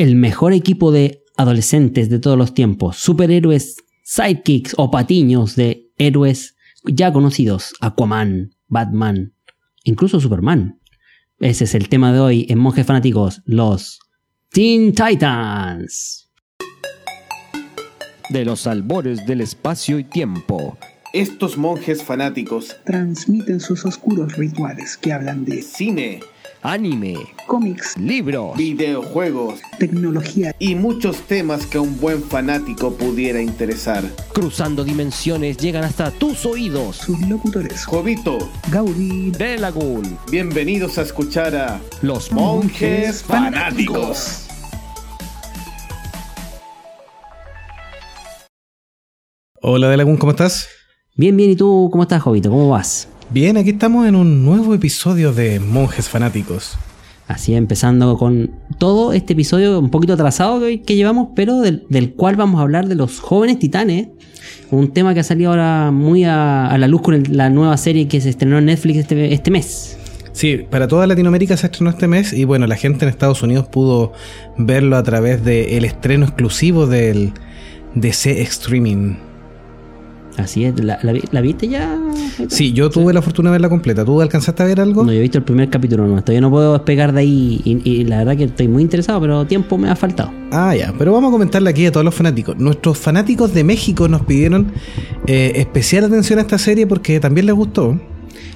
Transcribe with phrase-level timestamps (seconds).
[0.00, 6.56] el mejor equipo de adolescentes de todos los tiempos, superhéroes, sidekicks o patiños de héroes
[6.84, 9.34] ya conocidos, Aquaman, Batman,
[9.84, 10.80] incluso Superman.
[11.38, 13.98] Ese es el tema de hoy en Monjes Fanáticos, los
[14.48, 16.30] Teen Titans.
[18.30, 20.78] De los albores del espacio y tiempo.
[21.12, 26.20] Estos monjes fanáticos transmiten sus oscuros rituales que hablan de cine,
[26.62, 27.16] anime,
[27.46, 34.04] cómics, libros, videojuegos, tecnología y muchos temas que a un buen fanático pudiera interesar.
[34.32, 36.96] Cruzando dimensiones llegan hasta tus oídos.
[36.96, 38.38] Sus locutores Jovito,
[38.70, 40.18] Gaudí, De Lagoon.
[40.30, 44.46] Bienvenidos a escuchar a Los Monjes Fanáticos.
[49.62, 50.68] Hola De Lagún, ¿cómo estás?
[51.16, 52.50] Bien, bien, ¿y tú cómo estás, Jovito?
[52.50, 53.08] ¿Cómo vas?
[53.32, 56.76] Bien, aquí estamos en un nuevo episodio de Monjes Fanáticos.
[57.28, 62.14] Así empezando con todo este episodio un poquito atrasado que, que llevamos, pero del, del,
[62.14, 64.08] cual vamos a hablar de los jóvenes titanes.
[64.72, 67.76] Un tema que ha salido ahora muy a, a la luz con el, la nueva
[67.76, 69.96] serie que se estrenó en Netflix este, este mes.
[70.32, 73.68] Sí, para toda Latinoamérica se estrenó este mes y bueno, la gente en Estados Unidos
[73.68, 74.12] pudo
[74.58, 77.32] verlo a través del estreno exclusivo del
[77.94, 79.29] DC Streaming.
[80.36, 81.98] Así es, ¿la, la, la viste ya?
[82.48, 83.12] Sí, yo tuve sí.
[83.12, 84.04] la fortuna de verla completa.
[84.04, 85.04] ¿Tú alcanzaste a ver algo?
[85.04, 87.80] No, yo he visto el primer capítulo, no, todavía no puedo despegar de ahí y,
[87.88, 90.32] y, la verdad que estoy muy interesado, pero tiempo me ha faltado.
[90.52, 92.56] Ah, ya, pero vamos a comentarle aquí a todos los fanáticos.
[92.56, 94.72] Nuestros fanáticos de México nos pidieron
[95.26, 98.00] eh, especial atención a esta serie porque también les gustó.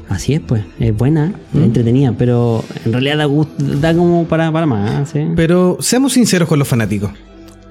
[0.09, 1.63] Así es, pues, es buena, ¿Mm?
[1.63, 3.29] entretenida, pero en realidad
[3.81, 5.11] da, como para, para más.
[5.11, 5.21] ¿sí?
[5.35, 7.11] Pero seamos sinceros con los fanáticos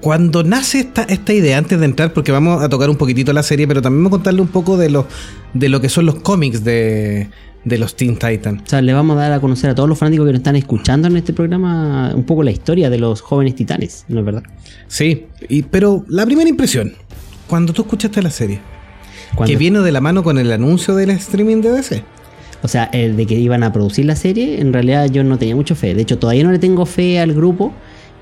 [0.04, 3.42] cuando nace esta, esta idea, antes de entrar, porque vamos a tocar un poquitito la
[3.42, 5.06] serie, pero también vamos a contarle un poco de lo,
[5.54, 7.30] de lo que son los cómics de,
[7.64, 8.64] de los Teen Titans.
[8.64, 10.56] O sea, le vamos a dar a conocer a todos los fanáticos que nos están
[10.56, 14.42] escuchando en este programa un poco la historia de los jóvenes titanes, ¿no es verdad?
[14.88, 16.92] Sí, y, pero la primera impresión,
[17.46, 18.60] cuando tú escuchaste la serie,
[19.34, 19.50] ¿Cuándo?
[19.50, 22.04] que viene de la mano con el anuncio del streaming de DC.
[22.62, 25.56] O sea, el de que iban a producir la serie, en realidad yo no tenía
[25.56, 25.94] mucho fe.
[25.94, 27.72] De hecho, todavía no le tengo fe al grupo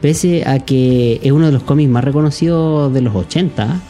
[0.03, 3.81] pese a que es uno de los cómics más reconocidos de los 80.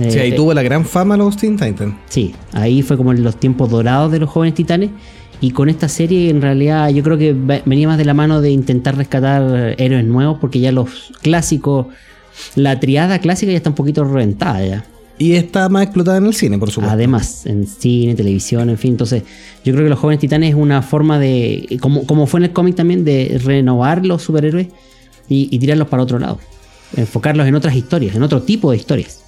[0.00, 1.94] Eh, sí, ahí tuvo la gran fama los Teen Titans.
[2.08, 4.90] Sí, ahí fue como en los tiempos dorados de los jóvenes titanes.
[5.40, 8.50] Y con esta serie, en realidad, yo creo que venía más de la mano de
[8.50, 11.86] intentar rescatar héroes nuevos, porque ya los clásicos,
[12.54, 14.84] la triada clásica ya está un poquito reventada ya.
[15.18, 16.92] Y está más explotada en el cine, por supuesto.
[16.92, 18.92] Además, en cine, televisión, en fin.
[18.92, 19.22] Entonces,
[19.64, 22.52] yo creo que los jóvenes titanes es una forma de, como, como fue en el
[22.52, 24.68] cómic también, de renovar los superhéroes
[25.28, 26.38] y, tirarlos para otro lado.
[26.96, 29.20] Enfocarlos en otras historias, en otro tipo de historias.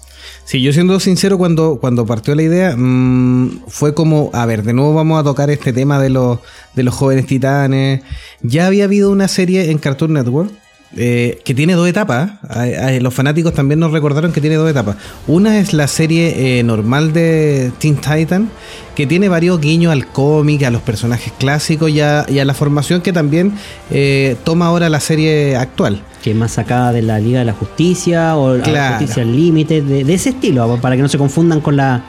[0.44, 4.72] Sí, yo siendo sincero, cuando, cuando partió la idea, mmm, fue como, a ver, de
[4.72, 6.38] nuevo vamos a tocar este tema de los,
[6.74, 8.02] de los jóvenes titanes.
[8.42, 10.50] Ya había habido una serie en Cartoon Network.
[10.96, 12.30] Eh, que tiene dos etapas.
[12.56, 14.96] Eh, los fanáticos también nos recordaron que tiene dos etapas.
[15.26, 18.50] Una es la serie eh, normal de Teen Titan,
[18.94, 22.54] que tiene varios guiños al cómic, a los personajes clásicos y a, y a la
[22.54, 23.52] formación que también
[23.90, 26.02] eh, toma ahora la serie actual.
[26.22, 28.72] Que es más sacada de la Liga de la Justicia o claro.
[28.72, 32.02] la Justicia al Límite, de, de, ese estilo, para que no se confundan con la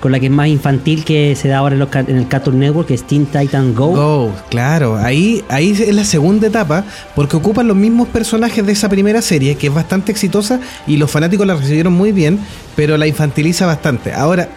[0.00, 2.58] con la que es más infantil que se da ahora en, los, en el Cartoon
[2.58, 3.88] Network, que es Teen Titan Go.
[3.88, 4.96] Go, claro.
[4.96, 9.56] Ahí, ahí es la segunda etapa, porque ocupan los mismos personajes de esa primera serie,
[9.56, 12.38] que es bastante exitosa y los fanáticos la recibieron muy bien,
[12.76, 14.12] pero la infantiliza bastante.
[14.12, 14.48] Ahora,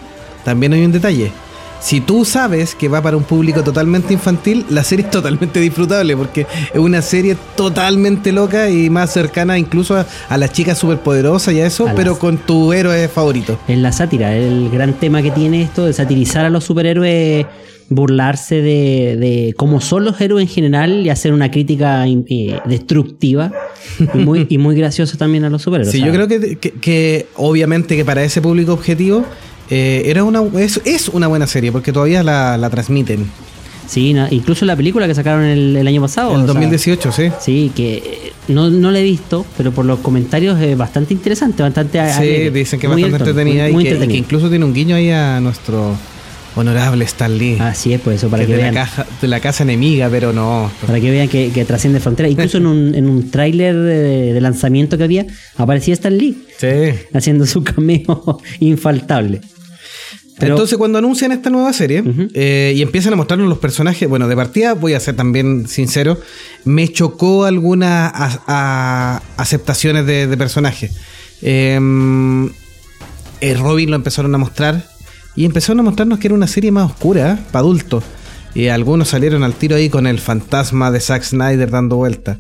[0.44, 1.32] también hay un detalle.
[1.80, 6.18] Si tú sabes que va para un público totalmente infantil, la serie es totalmente disfrutable
[6.18, 11.54] porque es una serie totalmente loca y más cercana incluso a, a las chicas superpoderosas
[11.54, 12.20] y a eso, a pero las...
[12.20, 13.60] con tu héroe favorito.
[13.68, 17.46] Es la sátira, el gran tema que tiene esto de satirizar a los superhéroes,
[17.90, 23.54] burlarse de, de cómo son los héroes en general y hacer una crítica eh, destructiva
[24.14, 25.94] y muy, y muy graciosa también a los superhéroes.
[25.94, 29.24] Sí, yo creo que, que, que obviamente que para ese público objetivo
[29.70, 33.30] eh, era una es, es, una buena serie porque todavía la, la transmiten.
[33.88, 36.36] Sí, no, incluso la película que sacaron el, el año pasado.
[36.36, 37.36] El 2018, sea, sí.
[37.40, 42.00] Sí, que no, no la he visto, pero por los comentarios es bastante interesante, bastante
[42.00, 44.66] Sí, alegre, dicen que es bastante entretenida, muy, muy y, que, y, que, incluso tiene
[44.66, 45.96] un guiño ahí a nuestro
[46.58, 47.58] honorable Stan Lee.
[47.60, 48.74] Así es, pues eso, para que, que vean.
[48.74, 50.72] La, caja, de la casa enemiga, pero no.
[50.86, 52.32] Para que vean que, que trasciende fronteras.
[52.32, 55.26] Incluso en un, en un tráiler de, de, lanzamiento que había,
[55.56, 56.46] aparecía Stan Lee.
[56.58, 56.68] Sí.
[57.14, 59.42] Haciendo su cameo infaltable.
[60.40, 62.32] Pero, Entonces, cuando anuncian esta nueva serie uh -huh.
[62.34, 66.20] eh, y empiezan a mostrarnos los personajes, bueno, de partida, voy a ser también sincero,
[66.64, 68.12] me chocó algunas
[69.38, 70.92] aceptaciones de, de personajes.
[71.42, 71.80] Eh,
[73.42, 74.88] el Robin lo empezaron a mostrar
[75.36, 77.38] y empezaron a mostrarnos que era una serie más oscura, ¿eh?
[77.52, 78.04] para adultos.
[78.56, 82.40] Y algunos salieron al tiro ahí con el fantasma de Zack Snyder dando vuelta.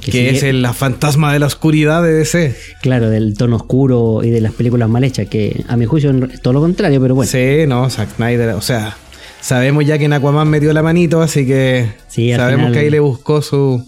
[0.00, 2.56] Que es el la fantasma de la oscuridad de DC.
[2.80, 6.40] Claro, del tono oscuro y de las películas mal hechas, que a mi juicio es
[6.40, 7.30] todo lo contrario, pero bueno.
[7.30, 8.96] Sí, no, Zack Snyder, o sea,
[9.40, 12.90] sabemos ya que en Aquaman metió la manito, así que Sí, sabemos final- que ahí
[12.90, 13.84] le buscó su,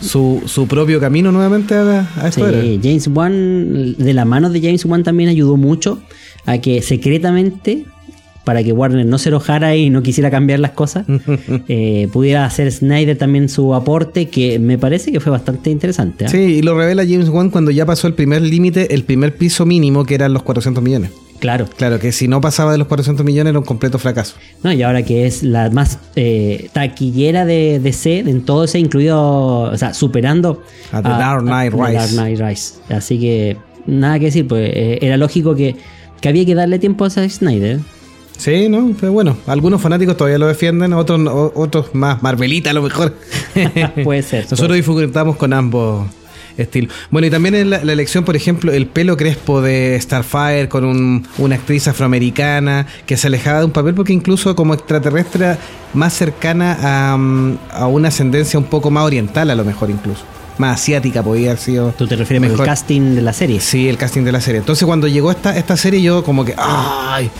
[0.00, 2.48] su, su propio camino nuevamente a, a esto.
[2.60, 6.02] Sí, James Wan, de la mano de James Wan también ayudó mucho
[6.46, 7.84] a que secretamente,
[8.44, 11.06] para que Warner no se enojara y no quisiera cambiar las cosas,
[11.68, 16.26] eh, pudiera hacer Snyder también su aporte, que me parece que fue bastante interesante.
[16.26, 16.28] ¿ah?
[16.28, 19.66] Sí, y lo revela James Wan cuando ya pasó el primer límite, el primer piso
[19.66, 21.10] mínimo, que eran los 400 millones.
[21.42, 21.66] Claro.
[21.76, 24.36] Claro, que si no pasaba de los 400 millones era un completo fracaso.
[24.62, 29.62] No, y ahora que es la más eh, taquillera de DC, en todo ese incluido,
[29.62, 30.62] o sea, superando
[30.92, 31.92] A The Dark Knight Rise.
[31.94, 32.74] Dark Knight Rise.
[32.90, 33.56] Así que
[33.86, 35.74] nada que decir, pues eh, era lógico que,
[36.20, 37.80] que había que darle tiempo a Zack Snyder.
[38.36, 38.92] Sí, ¿no?
[38.98, 41.20] Pero bueno, algunos fanáticos todavía lo defienden, otros,
[41.54, 43.14] otros más Marvelita a lo mejor.
[44.04, 44.46] Puede ser.
[44.50, 46.06] Nosotros disfrutamos con ambos
[46.56, 46.92] estilos.
[47.10, 50.84] Bueno, y también en la, la elección, por ejemplo, el pelo crespo de Starfire con
[50.84, 55.56] un- una actriz afroamericana que se alejaba de un papel porque incluso como extraterrestre
[55.94, 60.22] más cercana a, mm, a una ascendencia un poco más oriental a lo mejor incluso.
[60.58, 61.94] Más asiática podía haber sido.
[61.96, 63.58] ¿Tú te refieres al casting de la serie?
[63.60, 64.58] Sí, el casting de la serie.
[64.58, 67.30] Entonces cuando llegó esta, esta serie yo como que, ¡ay!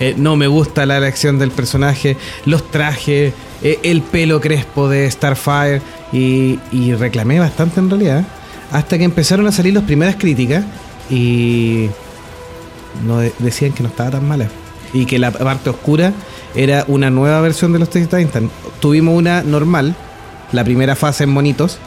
[0.00, 3.32] Eh, no me gusta la elección del personaje, los trajes,
[3.62, 5.80] eh, el pelo crespo de Starfire
[6.12, 8.24] y, y reclamé bastante en realidad.
[8.72, 10.64] Hasta que empezaron a salir las primeras críticas
[11.08, 11.86] y
[13.06, 14.48] no de- decían que no estaba tan mala.
[14.92, 16.12] Y que la parte oscura
[16.54, 18.28] era una nueva versión de los Titans.
[18.80, 19.94] Tuvimos una normal,
[20.52, 21.78] la primera fase en monitos.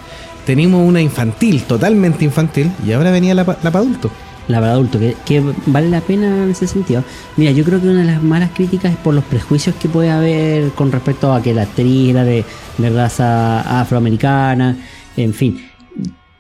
[0.46, 4.10] Teníamos una infantil, totalmente infantil, y ahora venía la, la para adulto.
[4.50, 7.04] La para adulto, que, que vale la pena en ese sentido.
[7.38, 10.10] Mira, yo creo que una de las malas críticas es por los prejuicios que puede
[10.10, 12.44] haber con respecto a que la actriz era de,
[12.80, 14.76] de raza afroamericana,
[15.16, 15.62] en fin.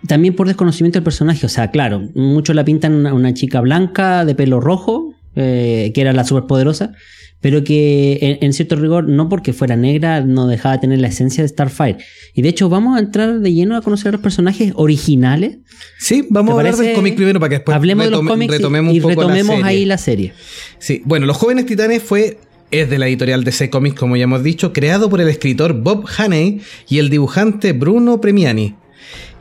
[0.07, 4.25] También por desconocimiento del personaje, o sea, claro, muchos la pintan una, una chica blanca
[4.25, 6.93] de pelo rojo, eh, que era la superpoderosa,
[7.41, 11.07] pero que en, en cierto rigor, no porque fuera negra, no dejaba de tener la
[11.07, 11.97] esencia de Starfire.
[12.33, 15.59] Y de hecho, vamos a entrar de lleno a conocer a los personajes originales
[15.97, 18.53] Sí, vamos a ¿Te hablar del cómic primero para que después Hablemos de los cómics
[18.53, 19.65] retomemos y, un poco retomemos la serie.
[19.65, 20.33] ahí la serie.
[20.77, 22.37] Sí, bueno, Los Jóvenes Titanes fue
[22.71, 26.05] es de la editorial DC Comics, como ya hemos dicho, creado por el escritor Bob
[26.17, 28.75] Haney y el dibujante Bruno Premiani,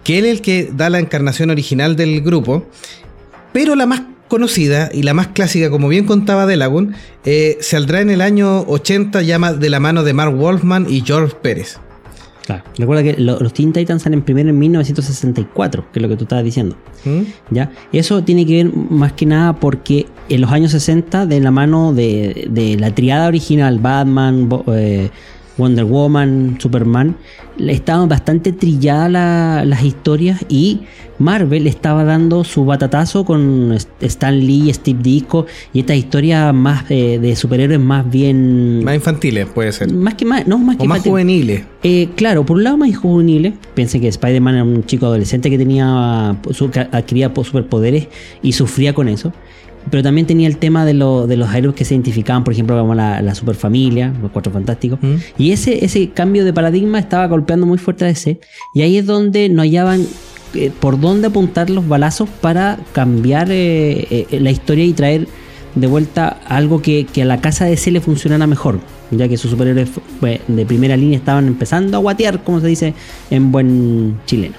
[0.02, 2.66] que él es el que da la encarnación original del grupo,
[3.52, 6.94] pero la más conocida y la más clásica, como bien contaba Delagun,
[7.24, 11.34] eh, saldrá en el año 80 llama de la mano de Mark Wolfman y George
[11.42, 11.78] Pérez.
[12.46, 12.64] Claro.
[12.78, 16.24] Recuerda que lo- los Teen Titans salen primero en 1964, que es lo que tú
[16.24, 16.76] estabas diciendo.
[17.04, 17.20] ¿Mm?
[17.50, 17.70] ¿ya?
[17.92, 21.92] Eso tiene que ver más que nada porque en los años 60, de la mano
[21.92, 25.10] de, de la triada original, Batman, Bo- eh,
[25.58, 27.16] Wonder Woman, Superman,
[27.58, 30.80] estaban bastante trilladas la- las historias y
[31.18, 37.18] Marvel estaba dando su batatazo con Stan Lee, Steve Ditko y estas historias más eh,
[37.20, 38.84] de superhéroes más bien...
[38.84, 39.92] Más infantiles, puede ser.
[39.92, 41.10] Más que más, no, más que O más infantil.
[41.10, 41.62] juveniles.
[41.82, 43.54] Eh, claro, por un lado más juveniles.
[43.74, 46.36] Piensen que Spider-Man era un chico adolescente que tenía
[46.72, 48.06] que adquiría po- superpoderes
[48.40, 49.32] y sufría con eso.
[49.90, 52.78] Pero también tenía el tema de, lo- de los héroes que se identificaban, por ejemplo,
[52.78, 54.98] como la, la superfamilia, los cuatro fantásticos.
[55.02, 55.14] Mm.
[55.38, 58.40] Y ese, ese cambio de paradigma estaba golpeando muy fuerte a DC.
[58.74, 60.04] Y ahí es donde no hallaban
[60.54, 65.28] eh, por dónde apuntar los balazos para cambiar eh, eh, la historia y traer
[65.74, 68.80] de vuelta algo que, que a la casa de DC le funcionara mejor.
[69.10, 69.88] Ya que sus superhéroes
[70.48, 72.94] de primera línea estaban empezando a guatear, como se dice
[73.30, 74.54] en buen chileno.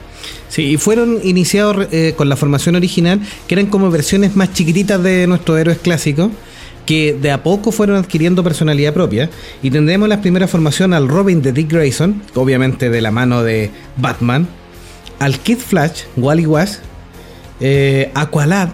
[0.49, 5.01] Sí, y fueron iniciados eh, con la formación original, que eran como versiones más chiquititas
[5.01, 6.31] de nuestros héroes clásicos,
[6.85, 9.29] que de a poco fueron adquiriendo personalidad propia.
[9.61, 13.69] Y tendremos la primera formación al Robin de Dick Grayson, obviamente de la mano de
[13.97, 14.47] Batman,
[15.19, 16.79] al Kid Flash, Wally West,
[17.59, 18.69] eh, Aqualad,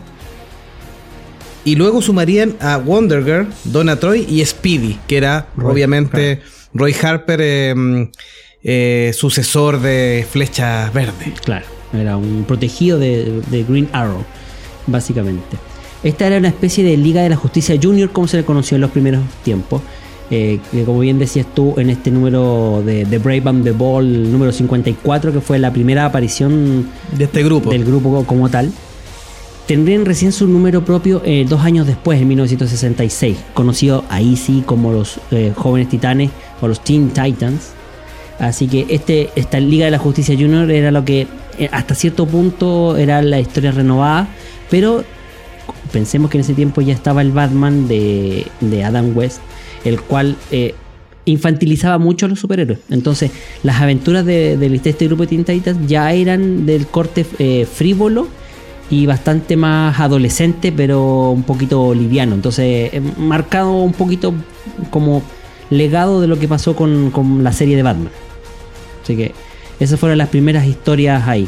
[1.66, 6.42] y luego sumarían a Wonder Girl, Donna Troy y Speedy, que era Roy obviamente
[6.74, 8.10] Roy Harper, eh,
[8.68, 11.34] eh, sucesor de Flecha Verde.
[11.44, 14.24] Claro, era un protegido de, de Green Arrow,
[14.88, 15.56] básicamente.
[16.04, 18.82] Esta era una especie de Liga de la Justicia Junior, como se le conoció en
[18.82, 19.82] los primeros tiempos.
[20.32, 24.32] eh, que como bien decías tú, en este número de, de Brave and the Ball,
[24.32, 27.70] número 54, que fue la primera aparición De este grupo.
[27.70, 28.72] del grupo como tal,
[29.68, 34.92] tendrían recién su número propio eh, dos años después, en 1966, conocido ahí sí como
[34.92, 37.74] los eh, jóvenes titanes o los Teen Titans.
[38.40, 41.28] Así que este, esta Liga de la Justicia Junior era lo que
[41.58, 44.28] eh, hasta cierto punto era la historia renovada,
[44.70, 45.04] pero
[45.92, 49.40] pensemos que en ese tiempo ya estaba el Batman de, de Adam West,
[49.86, 50.76] el cual eh,
[51.26, 52.80] infantilizaba mucho a los superhéroes.
[52.90, 53.32] Entonces,
[53.64, 58.28] las aventuras de, de este grupo de Teen Titans ya eran del corte eh, frívolo
[58.90, 62.36] y bastante más adolescente, pero un poquito liviano.
[62.36, 64.34] Entonces, eh, marcado un poquito
[64.92, 65.24] como
[65.70, 68.12] legado de lo que pasó con, con la serie de Batman.
[69.06, 69.34] Así que
[69.80, 71.48] esas fueron las primeras historias ahí.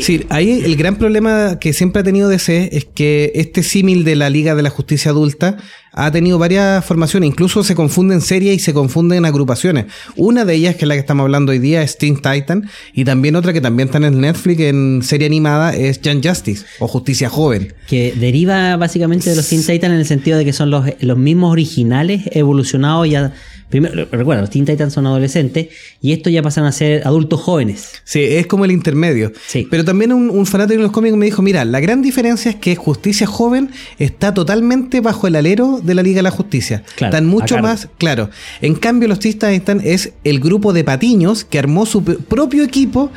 [0.00, 4.16] Sí, ahí el gran problema que siempre ha tenido DC es que este símil de
[4.16, 5.58] la Liga de la Justicia Adulta
[5.96, 9.86] ha tenido varias formaciones, incluso se confunden series y se confunden agrupaciones.
[10.14, 13.04] Una de ellas, que es la que estamos hablando hoy día, es Teen Titan, y
[13.04, 17.30] también otra que también está en Netflix en serie animada es Young Justice o Justicia
[17.30, 17.72] Joven.
[17.88, 21.16] Que deriva básicamente de los Teen Titans en el sentido de que son los, los
[21.16, 23.32] mismos originales evolucionados ya
[23.68, 25.68] Primero, recuerda, los Teen Titans son adolescentes
[26.00, 28.00] y estos ya pasan a ser adultos jóvenes.
[28.04, 29.32] Sí, es como el intermedio.
[29.48, 29.66] Sí.
[29.68, 32.56] Pero también un, un fanático de los cómics me dijo, mira, la gran diferencia es
[32.56, 36.82] que Justicia Joven está totalmente bajo el alero de la Liga de la Justicia.
[36.96, 38.30] Claro, Están mucho más, claro.
[38.60, 43.10] En cambio, los Teen Titans es el grupo de patiños que armó su propio equipo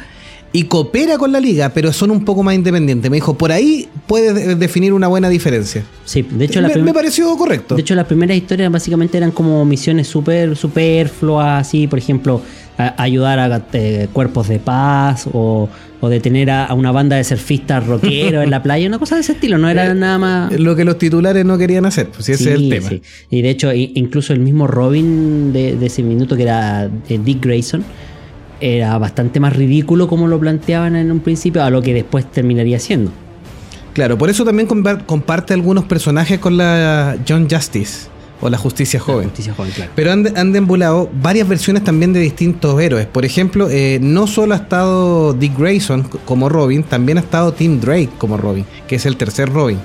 [0.51, 3.11] y coopera con la liga, pero son un poco más independientes.
[3.11, 5.83] Me dijo, por ahí puedes de- definir una buena diferencia.
[6.05, 7.75] Sí, de hecho, la me, me pareció correcto.
[7.75, 12.41] De hecho, las primeras historias básicamente eran como misiones súper superfluas, así, por ejemplo,
[12.79, 15.69] a- ayudar a eh, cuerpos de paz o,
[16.01, 19.21] o detener a, a una banda de surfistas rockeros en la playa, una cosa de
[19.21, 20.51] ese estilo, no era nada más...
[20.59, 22.89] lo que los titulares no querían hacer, pues si ese es el Sí, tema.
[22.89, 23.01] sí.
[23.29, 27.43] Y de hecho, incluso el mismo Robin de, de ese minuto, que era eh, Dick
[27.45, 27.83] Grayson,
[28.61, 32.79] era bastante más ridículo como lo planteaban en un principio a lo que después terminaría
[32.79, 33.11] siendo.
[33.93, 38.07] Claro, por eso también compa- comparte algunos personajes con la John Justice
[38.41, 39.29] o la Justicia Joven.
[39.29, 39.91] Justicia joven, claro.
[39.95, 43.05] Pero han, han deambulado varias versiones también de distintos héroes.
[43.05, 47.79] Por ejemplo, eh, no solo ha estado Dick Grayson como Robin, también ha estado Tim
[47.79, 49.79] Drake como Robin, que es el tercer Robin.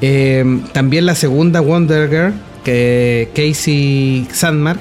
[0.00, 2.34] Eh, también la segunda Wonder Girl,
[2.64, 4.80] que Casey Sandmark.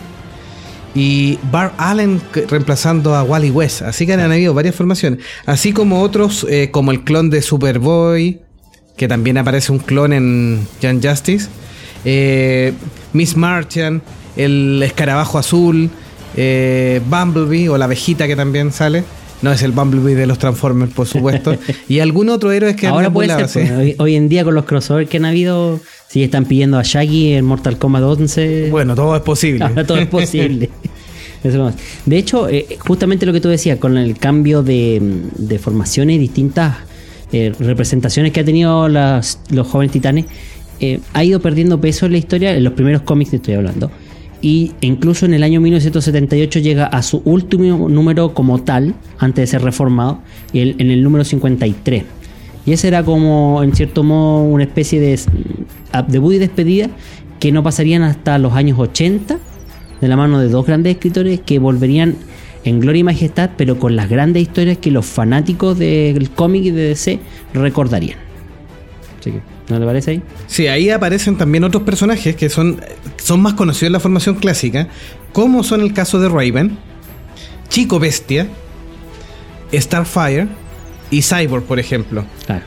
[0.94, 3.82] Y Bart Allen reemplazando a Wally West.
[3.82, 5.20] Así que han habido varias formaciones.
[5.46, 8.42] Así como otros, eh, como el clon de Superboy,
[8.98, 11.48] que también aparece un clon en Young Justice.
[12.06, 12.74] Eh,
[13.14, 14.02] Miss Martian,
[14.36, 15.90] el escarabajo azul,
[16.36, 19.04] eh, Bumblebee o la abejita que también sale.
[19.42, 21.56] No es el Bumblebee de los Transformers, por supuesto.
[21.90, 23.60] y algún otro héroe que han Ahora puede ser, sí.
[23.60, 25.80] pues, hoy, hoy en día con los crossovers que han habido,
[26.10, 29.66] si están pidiendo a Shaggy en Mortal Kombat 11, Bueno, todo es posible.
[29.66, 30.70] ahora todo es posible.
[31.44, 31.74] Eso.
[32.06, 35.02] De hecho, eh, justamente lo que tú decías, con el cambio de,
[35.38, 36.78] de formaciones y distintas
[37.32, 40.26] eh, representaciones que ha tenido las- los jóvenes titanes,
[40.82, 43.90] eh, ha ido perdiendo peso en la historia, en los primeros cómics te estoy hablando.
[44.42, 49.48] Y incluso en el año 1978 llega a su último número como tal, antes de
[49.48, 50.20] ser reformado,
[50.54, 52.04] el- en el número 53.
[52.66, 55.20] Y ese era como, en cierto modo, una especie de
[56.08, 56.90] debut y despedida
[57.40, 59.38] que no pasarían hasta los años 80,
[60.02, 62.16] de la mano de dos grandes escritores que volverían
[62.64, 66.72] en gloria y majestad, pero con las grandes historias que los fanáticos del cómic y
[66.72, 67.20] de DC
[67.54, 68.18] recordarían.
[69.20, 69.40] Así que,
[69.70, 70.22] ¿no le parece ahí?
[70.48, 72.82] Sí, ahí aparecen también otros personajes que son,
[73.18, 74.88] son más conocidos en la formación clásica,
[75.34, 76.78] como son el caso de Raven,
[77.70, 78.48] Chico Bestia,
[79.74, 80.48] Starfire
[81.10, 82.24] y Cyborg, por ejemplo.
[82.46, 82.64] Claro.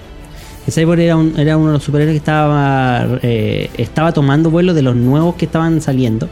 [0.67, 4.73] El Cyborg era, un- era uno de los superhéroes que estaba, eh, estaba tomando vuelo
[4.73, 6.29] de los nuevos que estaban saliendo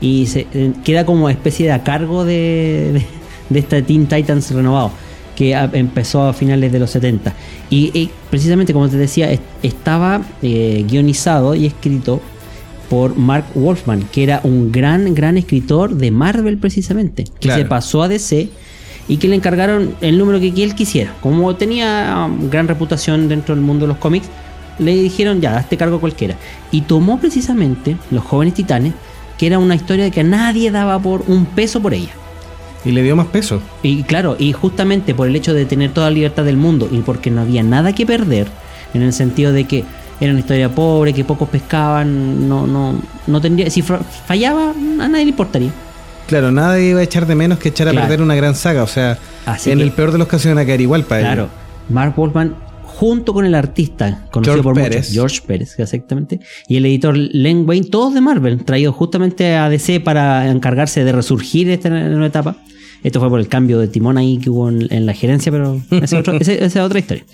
[0.00, 3.06] y se, eh, queda como especie de a cargo de, de,
[3.50, 4.92] de esta Teen Titans renovado
[5.36, 7.32] que a- empezó a finales de los 70.
[7.70, 12.20] Y, y precisamente como te decía, es- estaba eh, guionizado y escrito
[12.90, 17.62] por Mark Wolfman, que era un gran, gran escritor de Marvel precisamente, que Claro.
[17.62, 18.48] se pasó a DC
[19.08, 21.14] y que le encargaron el número que él quisiera.
[21.20, 24.26] Como tenía um, gran reputación dentro del mundo de los cómics,
[24.78, 26.36] le dijeron ya, hazte cargo cualquiera.
[26.72, 28.92] Y tomó precisamente Los Jóvenes Titanes,
[29.38, 32.10] que era una historia que a nadie daba por un peso por ella.
[32.84, 33.60] Y le dio más peso.
[33.82, 36.98] Y claro, y justamente por el hecho de tener toda la libertad del mundo y
[36.98, 38.46] porque no había nada que perder,
[38.92, 39.84] en el sentido de que
[40.20, 42.94] era una historia pobre, que pocos pescaban, no, no,
[43.26, 45.70] no tendría, si fallaba, a nadie le importaría.
[46.26, 48.06] Claro, nada iba a echar de menos que echar a Claro.
[48.06, 48.82] perder una gran saga.
[48.82, 51.20] O sea, Así en que- el peor de los casos iban a caer igual para
[51.22, 51.54] Claro, ellos.
[51.90, 54.96] Mark Wolfman, junto con el artista, conocido George por Pérez.
[55.00, 59.68] muchos, George Pérez, exactamente, y el editor Len Wayne, todos de Marvel, traídos justamente a
[59.68, 62.56] DC para encargarse de resurgir esta nueva etapa.
[63.04, 65.80] Esto fue por el cambio de timón ahí que hubo en, en la gerencia, pero
[65.92, 67.24] esa es, otro- esa- esa es otra historia.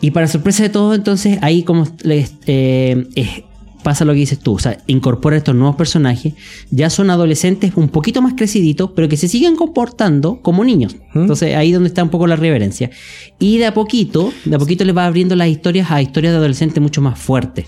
[0.00, 3.42] Y para sorpresa de todos, entonces, ahí como eh, es-
[3.82, 6.34] pasa lo que dices tú, o sea, incorpora estos nuevos personajes,
[6.70, 10.96] ya son adolescentes un poquito más creciditos, pero que se siguen comportando como niños.
[11.14, 12.90] Entonces, ahí donde está un poco la reverencia.
[13.38, 16.38] Y de a poquito, de a poquito les va abriendo las historias a historias de
[16.38, 17.66] adolescentes mucho más fuertes.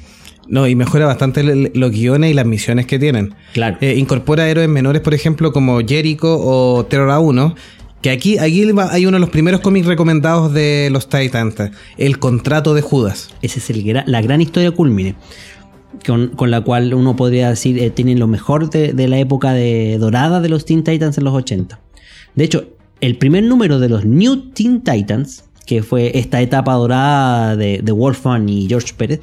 [0.51, 3.35] No, y mejora bastante los guiones y las misiones que tienen.
[3.53, 3.79] Claro.
[3.81, 7.55] Eh, incorpora héroes menores, por ejemplo, como Jericho o Terror A1.
[8.03, 11.55] Que aquí, aquí hay uno de los primeros cómics recomendados de los Titans.
[11.97, 13.31] El contrato de Judas.
[13.43, 15.15] Esa es el la gran historia culmine.
[16.05, 19.53] Con, con la cual uno podría decir eh, tienen lo mejor de, de la época
[19.53, 21.79] de, dorada de los Teen Titans en los 80.
[22.35, 22.65] De hecho,
[23.01, 27.93] el primer número de los New Teen Titans, que fue esta etapa dorada de, de
[27.93, 29.21] Wolfman y George Pérez,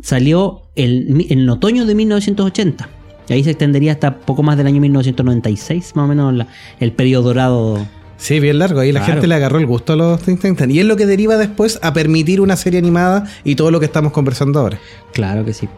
[0.00, 2.88] salió el- en otoño de 1980.
[3.28, 6.48] Y ahí se extendería hasta poco más del año 1996, más o menos la-
[6.80, 7.86] el periodo dorado.
[8.16, 8.80] Sí, bien largo.
[8.80, 10.72] Ahí la gente le agarró el gusto a los Teen Titans.
[10.72, 13.86] Y es lo que deriva después a permitir una serie animada y todo lo que
[13.86, 14.78] estamos conversando ahora.
[15.12, 15.68] Claro que sí.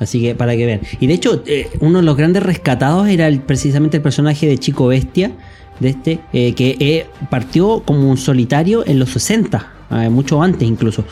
[0.00, 0.80] Así que para que vean.
[0.98, 4.58] Y de hecho, eh, uno de los grandes rescatados era el- precisamente el personaje de
[4.58, 5.32] Chico Bestia,
[5.80, 10.66] de este, eh, que eh, partió como un solitario en los 60, eh, mucho antes
[10.66, 11.04] incluso.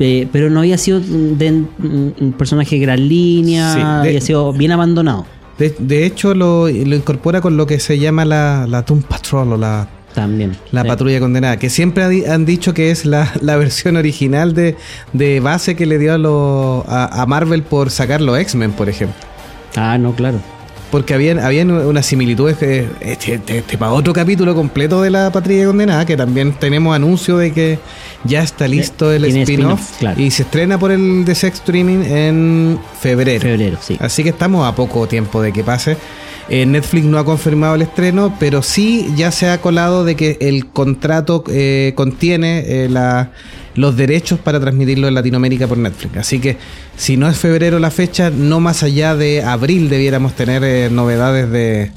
[0.00, 4.52] Eh, pero no había sido de, un personaje de gran línea, Sí, de- había sido
[4.52, 5.26] bien abandonado
[5.58, 9.54] De, de hecho, lo, lo incorpora con lo que se llama la, la Doom Patrol
[9.54, 10.56] o la, también.
[10.70, 10.88] la Sí.
[10.88, 14.76] patrulla condenada, que siempre han dicho que es la, la versión original de,
[15.12, 18.88] de base que le dio a, lo- a, a Marvel por sacar los X-Men, por
[18.88, 19.16] ejemplo.
[19.74, 20.38] Ah, no, claro.
[20.90, 25.30] Porque habían, habían unas similitudes que este, este- este para otro capítulo completo de la
[25.30, 27.78] patrulla condenada, que también tenemos anuncio de que
[28.24, 30.20] ya está listo el spin-off claro.
[30.20, 33.42] y se estrena por el DC Streaming en febrero.
[33.42, 33.96] Febrero, sí.
[34.00, 35.96] Así que estamos a poco tiempo de que pase.
[36.50, 40.38] Eh, Netflix no ha confirmado el estreno, pero sí ya se ha colado de que
[40.40, 42.88] el contrato eh, contiene eh,
[43.74, 46.16] los derechos para transmitirlo en Latinoamérica por Netflix.
[46.16, 46.56] Así que
[46.96, 51.50] si no es febrero la fecha, no más allá de abril debiéramos tener eh, novedades
[51.50, 51.90] de...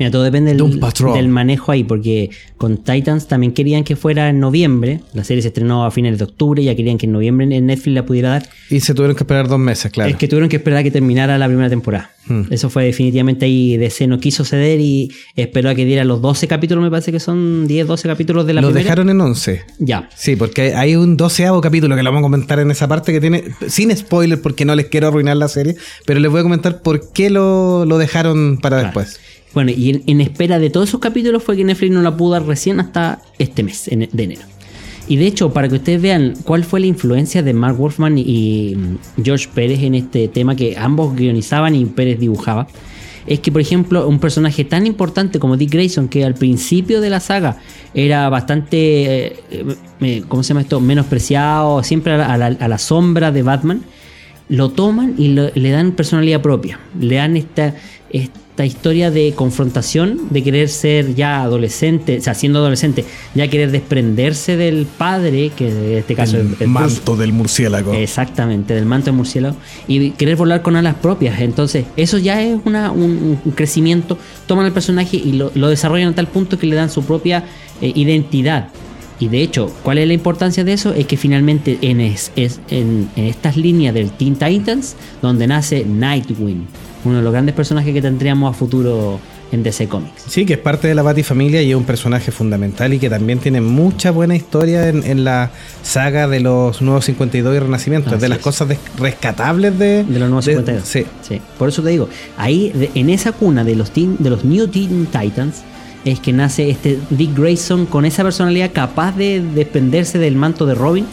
[0.00, 5.02] Mira, todo depende del, manejo ahí, porque con Titans también querían que fuera en noviembre.
[5.12, 7.94] La serie se estrenó a finales de octubre, ya querían que en noviembre en Netflix
[7.94, 8.48] la pudiera dar.
[8.70, 10.08] Y se tuvieron que esperar dos meses, claro.
[10.10, 12.12] Es que tuvieron que esperar a que terminara la primera temporada.
[12.26, 12.44] Hmm.
[12.50, 16.48] Eso fue definitivamente ahí DC no quiso ceder y esperó a que diera los 12
[16.48, 18.84] capítulos, me parece que son 10, 12 capítulos de la Lo primera.
[18.84, 19.62] dejaron en 11.
[19.80, 20.08] Ya.
[20.16, 23.20] Sí, porque hay un doceavo capítulo que lo vamos a comentar en esa parte que
[23.20, 26.80] tiene, sin spoiler porque no les quiero arruinar la serie, pero les voy a comentar
[26.80, 28.86] por qué lo, lo dejaron para Claro.
[28.98, 29.20] después.
[29.54, 32.46] Bueno, y en, espera de todos esos capítulos fue que Netflix no la pudo dar
[32.46, 34.42] recién hasta este mes en- de enero.
[35.08, 38.76] Y de hecho, para que ustedes vean cuál fue la influencia de Mark Wolfman y
[38.76, 42.68] mm, George Pérez en este tema que ambos guionizaban y Pérez dibujaba,
[43.26, 47.10] es que, por ejemplo, un personaje tan importante como Dick Grayson, que al principio de
[47.10, 47.58] la saga
[47.92, 49.36] era bastante, eh,
[50.00, 53.82] eh, ¿cómo se llama esto?, menospreciado, siempre a la, a la- sombra de Batman,
[54.48, 56.78] lo toman y lo- le dan personalidad propia.
[57.00, 57.74] Le dan esta
[58.66, 64.56] historia de confrontación, de querer ser ya adolescente, o sea, siendo adolescente, ya querer desprenderse
[64.56, 67.16] del padre, que en este caso es, es Bruce.
[67.18, 67.92] del murciélago.
[67.94, 69.56] Exactamente, del manto de murciélago.
[69.88, 71.40] Y querer volar con alas propias.
[71.40, 74.18] Entonces, eso ya es una- un, un crecimiento.
[74.46, 77.44] Toman el personaje y lo, lo desarrollan a tal punto que le dan su propia
[77.80, 78.68] eh, identidad.
[79.18, 80.94] Y de hecho, ¿cuál es la importancia de eso?
[80.94, 85.84] Es que finalmente en, es, es- en, en estas líneas del Teen Titans, donde nace
[85.84, 86.66] Nightwing,
[87.04, 89.18] uno de los grandes personajes que tendríamos a futuro
[89.52, 90.22] en DC Comics.
[90.28, 93.38] Sí, que es parte de la Batifamilia y es un personaje fundamental y que también
[93.40, 95.50] tiene mucha buena historia en, en la
[95.82, 98.10] saga de los Nuevos 52 y Renacimiento.
[98.10, 98.44] Es Así de las es.
[98.44, 100.86] cosas rescatables de, De los nuevos de- 52.
[100.86, 101.04] Sí.
[101.26, 104.44] Sí, por eso te digo, ahí de- en esa cuna de los, teen- de los
[104.44, 105.62] New Teen Titans
[106.04, 110.74] es que nace este Dick Grayson con esa personalidad capaz de desprenderse del manto de
[110.74, 111.06] Robin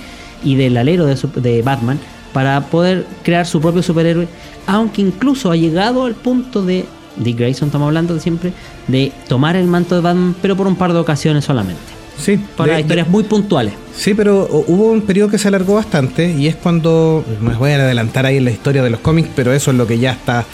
[0.43, 1.97] y del alero de, su- de Batman
[2.33, 4.27] para poder crear su propio superhéroe,
[4.67, 6.85] aunque incluso ha llegado al punto de
[7.17, 8.53] Dick Grayson, estamos hablando de siempre,
[8.87, 11.81] de tomar el manto de Batman, pero por un par de ocasiones solamente,
[12.17, 13.73] Sí, para de- historias muy puntuales.
[13.95, 17.71] Sí, pero hu- hubo un periodo que se alargó bastante y es cuando, me voy
[17.71, 20.11] a adelantar ahí en la historia de los cómics, pero eso es lo que ya
[20.11, 20.45] está,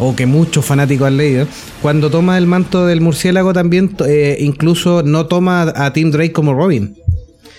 [0.00, 1.46] o que muchos fanáticos han leído,
[1.82, 6.54] cuando toma el manto del murciélago también eh, incluso no toma a Tim Drake como
[6.54, 6.96] Robin.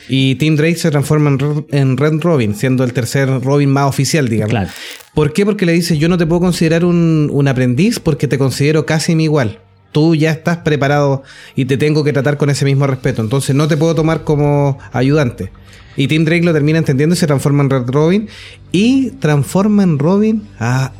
[0.10, 3.88] Y Tim Drake se transforma en, Red- en Red Robin, siendo el tercer Robin más
[3.88, 4.50] oficial, digamos.
[4.50, 4.70] Claro.
[5.14, 5.46] ¿Por qué?
[5.46, 9.16] Porque le dice, yo no te puedo considerar un, un aprendiz porque te considero casi
[9.16, 9.60] mi igual.
[9.92, 11.24] Tú ya estás preparado
[11.56, 13.22] y te tengo que tratar con ese mismo respeto.
[13.22, 15.52] Entonces no te puedo tomar como ayudante.
[15.96, 18.30] Y Tim Drake lo termina entendiendo y se transforma en Red Robin.
[18.72, 20.92] Y transforma en Robin a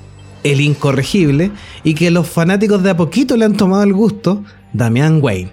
[0.44, 1.52] el incorregible.
[1.84, 4.44] Y que los fanáticos de a poquito le han tomado el gusto.
[4.74, 5.52] Damian Wayne.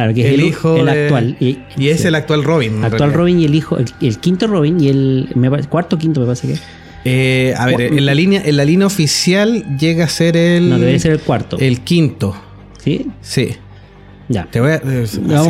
[0.00, 1.36] Claro, que es el el, hijo el de- actual.
[1.40, 1.58] Y,
[1.88, 2.08] es sí.
[2.08, 2.82] el actual Robin.
[2.82, 3.12] Actual.
[3.12, 6.48] Robin y el hijo, el, el quinto Robin y el me cuarto quinto me parece
[6.48, 6.54] que.
[7.04, 10.70] Eh, a ver, en la línea, en la línea oficial llega a ser el.
[10.70, 11.58] No, debería ser el cuarto.
[11.58, 12.34] El quinto.
[12.82, 13.08] ¿Sí?
[13.20, 13.50] Sí.
[14.30, 14.46] Ya.
[14.50, 15.06] Te voy a, eh,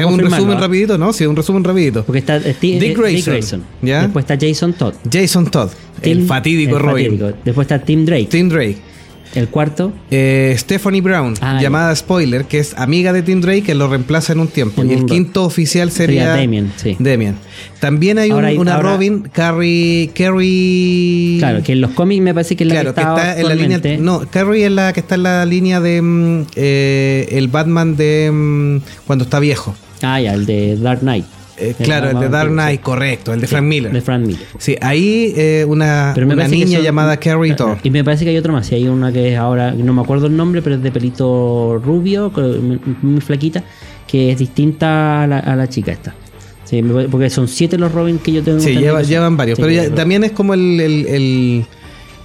[0.06, 0.60] un resumen ¿ah?
[0.60, 1.12] rapidito, ¿no?
[1.12, 2.02] Sí, un resumen rapidito.
[2.04, 4.02] Porque está eh, Ti- Dick eh, Grayson, ¿ya?
[4.02, 4.94] Después está Jason Todd.
[5.12, 5.68] Jason Todd,
[6.02, 7.04] el fatídico el Robin.
[7.18, 7.38] fatídico.
[7.44, 8.26] Después está Tim Drake.
[8.30, 8.78] Tim Drake.
[9.34, 9.92] El cuarto.
[10.10, 14.32] Eh, Stephanie Brown, Ah, llamada Spoiler, que es amiga de Tim Drake, que lo reemplaza
[14.32, 14.82] en un tiempo.
[14.84, 16.96] Y el quinto oficial sería, Sería Damien, sí.
[16.98, 17.36] Damien.
[17.78, 20.10] También hay, un- Ahora hay- una ahora- Robin, Carrie.
[20.14, 21.36] Carrie.
[21.38, 23.54] Claro, que en los cómics me parece que es la Claro, que está, en la
[23.54, 23.80] línea.
[24.00, 26.02] No, Carrie es la que está en la línea de.
[26.02, 28.30] mm, eh, el Batman de.
[28.32, 29.74] mm, cuando está viejo.
[30.02, 31.24] Ah, ya, el de Dark Knight.
[31.60, 33.92] Eh, claro, el de Dark Knight, correcto, el de Frank Miller.
[33.92, 34.46] De Frank Miller.
[34.58, 37.78] Sí, ahí eh, una, niña son- llamada Carrie Thor.
[37.82, 38.70] Y me parece que hay otro más.
[38.72, 41.80] Y hay una que es ahora, no me acuerdo el nombre, pero es de pelito
[41.84, 42.32] rubio,
[43.02, 43.62] muy, flaquita,
[44.06, 46.14] que es distinta a la, a la chica esta.
[46.64, 48.60] Sí, porque son siete los Robin que yo tengo.
[48.60, 49.56] Sí, lleva- llevan varios.
[49.56, 51.64] Sí, pero ya- también es como el, el, el-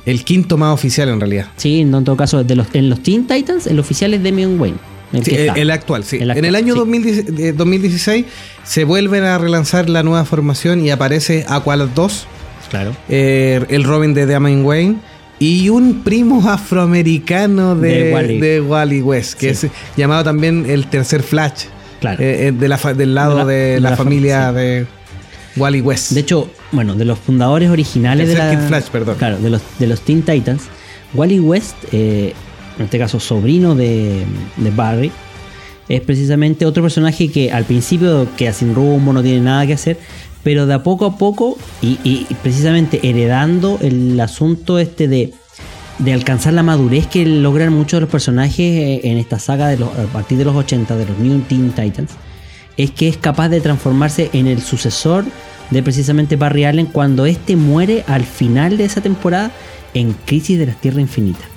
[0.05, 1.47] el quinto más oficial en realidad.
[1.57, 4.77] Sí, en todo caso, de los, en los Teen Titans, el oficial es Damian Wayne.
[5.15, 5.61] El, Sí, que el, está.
[5.61, 6.17] el actual, sí.
[6.21, 6.79] El en el año sí.
[6.79, 8.25] 2010 eh, 2016
[8.63, 12.27] se vuelven a relanzar la nueva formación y aparece Aqualad 2,
[12.69, 12.95] Claro.
[13.09, 14.95] eh, el Robin de Damian Wayne
[15.39, 18.39] y un primo afroamericano de, De Wally.
[18.39, 19.67] de Wally West, que Sí.
[19.67, 21.65] es llamado también el tercer Flash,
[21.99, 22.21] Claro.
[22.23, 24.85] eh, eh, de la fa- del lado de De la, familia fam- de
[25.57, 26.11] Wally West.
[26.11, 28.49] De hecho, bueno, de los fundadores originales de la.
[28.51, 29.15] Kid Flash, perdón.
[29.17, 30.63] Claro, de los, de los Teen Titans,
[31.13, 32.33] Wally West, eh,
[32.77, 34.25] en este caso sobrino de,
[34.75, 35.11] Barry,
[35.87, 39.99] es precisamente otro personaje que al principio queda sin rumbo, no tiene nada que hacer,
[40.43, 45.33] pero de a poco a poco, y, precisamente heredando el asunto este de,
[45.99, 49.77] de alcanzar la madurez que logran muchos de los personajes eh, en esta saga de
[49.77, 52.11] los, a partir de los 80 de los New Teen Titans,
[52.77, 55.25] es que es capaz de transformarse en el sucesor
[55.71, 59.51] de precisamente Barry Allen cuando éste muere al final de esa temporada
[59.93, 61.54] en Crisis de las Tierras Infinitas.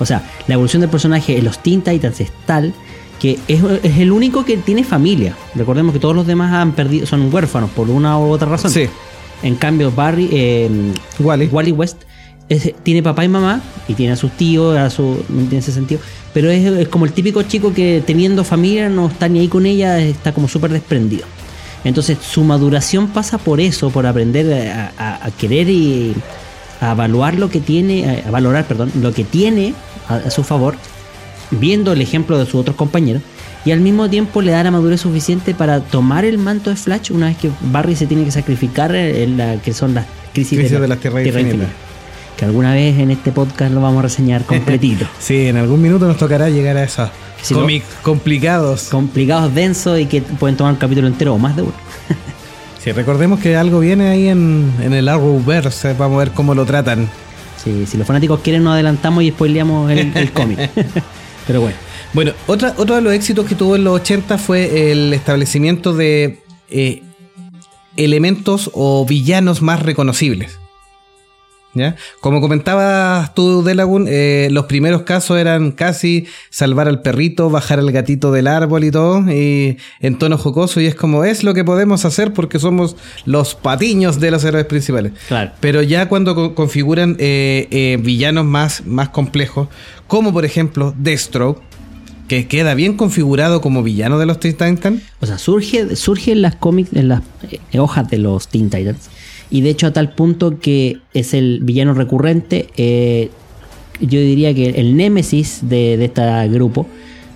[0.00, 2.72] O sea, la evolución del personaje en los Teen Titans es tal
[3.20, 5.34] que es, es el único que tiene familia.
[5.54, 8.70] Recordemos que todos los demás han perdido, son huérfanos por una u otra razón.
[8.70, 8.86] Sí.
[9.42, 10.70] En cambio, Barry, eh,
[11.20, 11.46] Wally.
[11.46, 12.02] Wally West
[12.48, 16.00] es- tiene papá y mamá y tiene a sus tíos, a su, en ese sentido.
[16.32, 19.64] Pero es, es como el típico chico que teniendo familia no está ni ahí con
[19.64, 21.24] ella, está como súper desprendido.
[21.84, 26.14] Entonces su maduración pasa por eso, por aprender a, a- a querer y
[26.88, 29.74] a evaluar lo que tiene, a valorar, perdón, lo que tiene
[30.08, 30.76] a, a su favor,
[31.50, 33.22] viendo el ejemplo de sus otros compañeros.
[33.64, 37.10] Y al mismo tiempo le da la madurez suficiente para tomar el manto de Flash
[37.12, 40.78] una vez que Barry se tiene que sacrificar en la que son las crisis, Crisis
[40.78, 41.68] de las Tierras Infinitas.
[42.36, 45.06] Que alguna vez en este podcast lo vamos a reseñar completito.
[45.18, 47.08] Sí, en algún minuto nos tocará llegar a esos
[47.40, 48.88] Si cómics complicados.
[48.90, 51.72] Complicados, densos y que pueden tomar un capítulo entero o más de uno.
[52.84, 55.94] Sí, recordemos que algo viene ahí en, en el Arrowverse.
[55.94, 57.08] Vamos a ver cómo lo tratan.
[57.56, 60.68] Sí, si los fanáticos quieren nos adelantamos y spoileamos el, el cómic.
[61.46, 61.76] Pero bueno.
[62.12, 66.42] Bueno, otra, otro de los éxitos que tuvo en los 80 fue el establecimiento de
[66.68, 67.02] eh,
[67.96, 70.60] elementos o villanos más reconocibles.
[71.74, 71.96] ¿Ya?
[72.20, 77.90] Como comentabas tú, Delagun, eh, los primeros casos eran casi salvar al perrito, bajar al
[77.90, 81.64] gatito del árbol y todo, y en tono jocoso, y es como es lo que
[81.64, 85.12] podemos hacer porque somos los patiños de los héroes principales.
[85.26, 85.50] Claro.
[85.58, 89.66] Pero ya cuando co- configuran eh, eh, villanos más, más complejos,
[90.06, 91.60] como por ejemplo Deathstroke,
[92.28, 96.40] que queda bien configurado como villano de los Teen Titans, O sea, surge, surge en
[96.40, 97.22] las cómics, en las
[97.76, 99.10] hojas de los Teen Titans.
[99.54, 102.68] Y de hecho a tal punto que es el villano recurrente.
[102.76, 103.30] eh,
[104.00, 106.88] yo diría que el némesis de, de este grupo.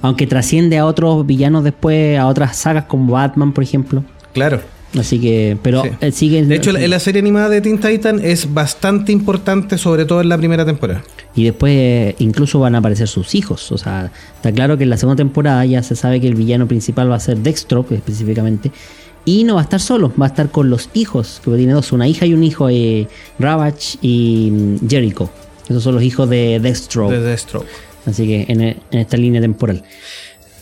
[0.02, 4.02] Aunque trasciende a otros villanos después, a otras sagas como Batman, por ejemplo.
[4.34, 4.60] claro.
[4.98, 5.90] Así que, pero Sí.
[6.00, 6.42] eh, sigue.
[6.46, 10.30] De hecho, la, la serie animada de Teen Titan es bastante importante, sobre todo en
[10.30, 11.02] la primera temporada.
[11.34, 13.70] Y después eh, incluso van a aparecer sus hijos.
[13.70, 16.66] O sea, está claro que en la segunda temporada ya se sabe que el villano
[16.66, 18.72] principal va a ser Dextro, específicamente.
[19.28, 21.92] Y no va a estar solo, va a estar con los hijos, que tiene dos,
[21.92, 25.28] una hija y un hijo, eh, Ravage y mm, Jericho.
[25.68, 27.10] Esos son los hijos de Dextro.
[27.10, 27.66] De Deathstroke.
[28.06, 29.84] Así que en, en esta línea temporal.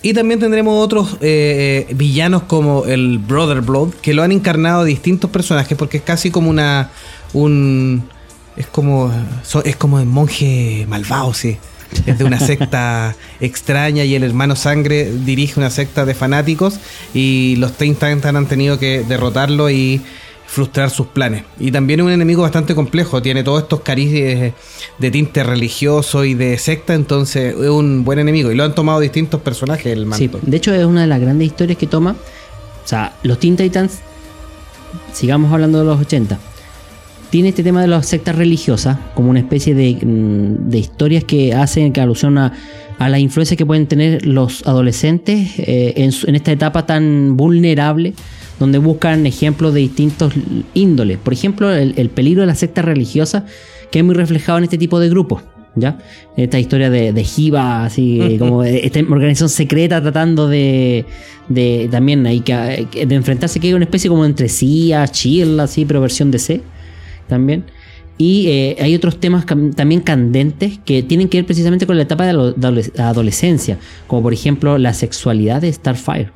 [0.03, 4.83] Y también tendremos otros eh, eh, villanos como el Brother Blood, que lo han encarnado
[4.83, 6.91] distintos personajes, porque es casi como una.
[7.35, 8.03] un.
[8.57, 9.13] es como.
[9.65, 11.57] es como el monje malvado, sí.
[12.07, 16.79] Es de una secta extraña y el hermano Sangre dirige una secta de fanáticos
[17.14, 20.01] y los Teen Titans han tenido que derrotarlo y
[20.46, 21.42] frustrar sus planes.
[21.59, 24.53] Y también es un enemigo bastante complejo, tiene todos estos carices
[24.99, 28.53] de tinte religioso y de secta, entonces es un buen enemigo.
[28.53, 30.38] Y lo han tomado distintos personajes el Sí, manto.
[30.42, 32.12] de hecho es una de las grandes historias que toma.
[32.85, 33.99] O sea, los Teen Titans,
[35.12, 36.38] sigamos hablando de los 80,
[37.31, 41.55] tiene este tema de las sectas religiosas como una especie de, mm, de historias que
[41.55, 42.53] hacen que alusión a,
[42.99, 48.15] a las influencias que pueden tener los adolescentes eh, en, en esta etapa tan vulnerable,
[48.59, 50.33] donde buscan ejemplos de distintos
[50.75, 51.19] índoles.
[51.19, 53.45] Por ejemplo, el, el peligro de la secta religiosa,
[53.91, 55.43] que es muy reflejado en este tipo de grupos.
[55.79, 55.99] ¿Ya?
[56.39, 61.05] Esta historia de, de Jiva, así eh, como esta organización secreta tratando de,
[61.51, 65.85] de también hay que, de enfrentarse que hay una especie como entre CIA, Chill, así,
[65.85, 66.62] pero versión DC
[67.29, 67.65] también.
[68.19, 72.25] Y eh, hay otros temas también candentes que tienen que ver precisamente con la etapa
[72.25, 76.31] de la adole- adolescencia, como por ejemplo la sexualidad de Starfire.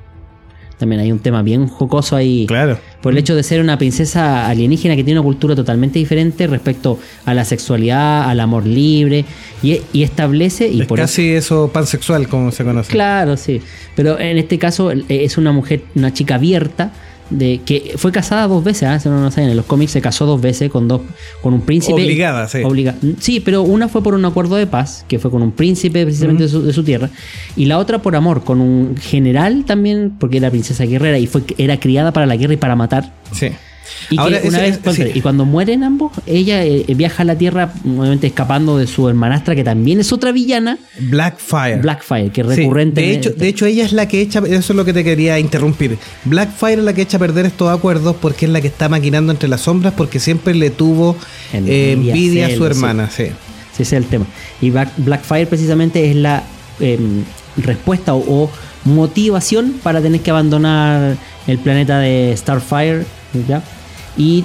[0.76, 2.46] También hay un tema bien jocoso ahí.
[2.46, 2.78] Claro.
[3.02, 6.98] Por el hecho de ser una princesa alienígena que tiene una cultura totalmente diferente respecto
[7.26, 9.26] a la sexualidad, al amor libre,
[9.62, 10.68] y, y establece...
[10.68, 12.90] Y es por casi eso pansexual, como se conoce.
[12.92, 13.60] Claro, sí.
[13.94, 16.92] Pero en este caso eh, es una mujer, una chica abierta,
[17.30, 19.02] de que fue casada dos veces.
[19.02, 21.00] Si no saben, en los cómics se casó dos veces con dos,
[21.42, 21.94] con un príncipe.
[22.02, 22.58] Obligada, sí.
[22.58, 26.04] Obliga- sí, pero una fue por un acuerdo de paz, que fue con un príncipe
[26.04, 27.08] precisamente de, su, de su tierra,
[27.56, 31.42] y la otra por amor, con un general también, porque era princesa guerrera y fue
[31.58, 33.12] era criada para la guerra y para matar.
[33.32, 33.48] Sí.
[34.10, 35.04] Y, Ahora, una ese- vez, sí.
[35.14, 39.54] y cuando mueren ambos, ella eh, viaja a la tierra, obviamente escapando de su hermanastra,
[39.54, 41.76] que también es otra villana, Blackfire.
[41.76, 43.00] Blackfire, que es Sí, recurrente.
[43.00, 45.38] de, hecho, de hecho, ella es la que echa, eso es lo que te quería
[45.38, 45.98] interrumpir.
[46.24, 49.32] Blackfire es la que echa a perder estos acuerdos porque es la que está maquinando
[49.32, 51.16] entre las sombras porque siempre le tuvo
[51.52, 53.08] eh, Envidia, a su hermana.
[53.10, 53.26] Sí.
[53.76, 54.26] Sí, ese es el tema.
[54.60, 56.42] Y Black- Blackfire precisamente es la
[56.80, 57.22] em,
[57.56, 58.50] respuesta o, o
[58.84, 63.04] motivación para tener que abandonar el planeta de Starfire
[63.48, 63.62] ¿ya?
[64.16, 64.44] Y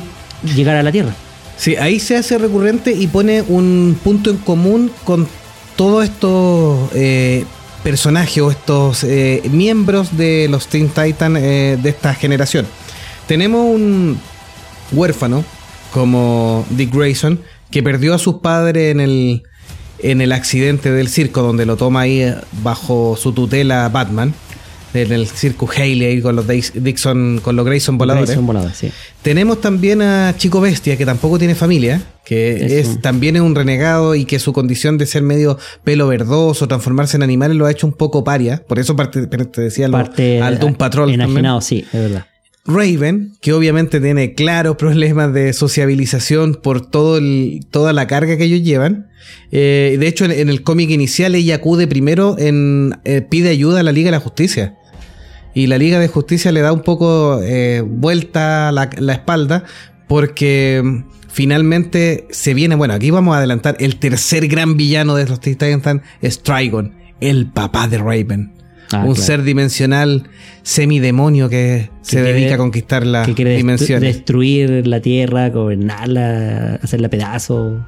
[0.55, 1.13] llegar a la Tierra.
[1.57, 5.27] Sí, ahí se hace recurrente y pone un punto en común con
[5.75, 7.45] todos estos eh,
[7.83, 12.65] personajes o estos eh, miembros de los Teen Titans eh, de esta generación.
[13.27, 14.19] Tenemos un
[14.91, 15.43] huérfano
[15.91, 17.39] como Dick Grayson
[17.71, 19.43] que perdió a sus padres en el,
[19.99, 24.33] en el accidente del circo donde lo toma ahí bajo su tutela Batman.
[24.95, 28.29] En el circo Haley ahí con los Dix- Dixon, con los Grayson voladores.
[28.29, 28.89] Grayson volador, sí.
[29.21, 32.91] Tenemos también a Chico Bestia, que tampoco tiene familia, que Eso.
[32.91, 37.17] es también es un renegado y que su condición de ser medio pelo verdoso, transformarse
[37.17, 38.63] en animales, lo ha hecho un poco paria.
[38.67, 41.11] Por eso parte, te decía Parte al Doom Patrol.
[41.11, 42.25] enajenado, sí, es verdad.
[42.67, 48.45] Raven, que obviamente tiene claros problemas de sociabilización por todo el, toda la carga que
[48.45, 49.07] ellos llevan.
[49.51, 53.81] Eh, de hecho, en, en el cómic inicial ella acude primero en eh, pide ayuda
[53.81, 54.75] a la Liga de la Justicia.
[55.55, 59.63] Y la Liga de Justicia le da un poco eh, vuelta la, la espalda
[60.07, 65.25] porque mm, finalmente se viene, bueno, aquí vamos a adelantar, el tercer gran villano de
[65.27, 68.51] los Teen Titans es Trigon, el papá de Raven.
[68.91, 69.15] Ah, un claro.
[69.15, 70.29] ser dimensional
[70.61, 74.15] semidemonio que, se quiere- dedica a conquistar las que quiere destru- dimensiones.
[74.15, 77.85] destruir la Tierra, gobernarla, hacerla pedazo.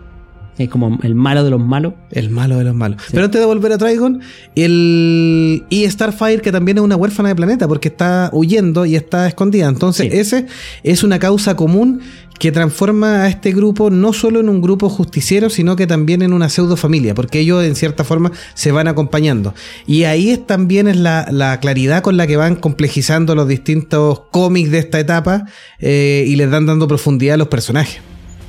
[0.58, 1.94] Es como el malo de los malos.
[2.12, 3.02] El malo de los malos.
[3.12, 4.22] Pero antes de volver a Trigon,
[4.56, 5.64] el.
[5.70, 9.68] Y Starfire, que también es una huérfana de planeta, porque está huyendo y está escondida.
[9.68, 10.18] Entonces, Sí.
[10.18, 10.46] ese
[10.84, 12.02] es una causa común
[12.40, 16.34] que transforma a este grupo no solo en un grupo justiciero, sino que también en
[16.34, 19.56] una pseudo familia, porque ellos en cierta forma se van acompañando.
[19.88, 24.22] Y ahí es también es la, la claridad con la que van complejizando los distintos
[24.32, 25.46] cómics de esta etapa
[25.80, 28.02] eh, y les dan dando profundidad a los personajes.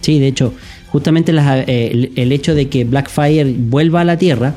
[0.03, 0.53] Sí, de hecho,
[0.91, 4.55] justamente las, eh, el, el hecho de que Blackfire vuelva a la Tierra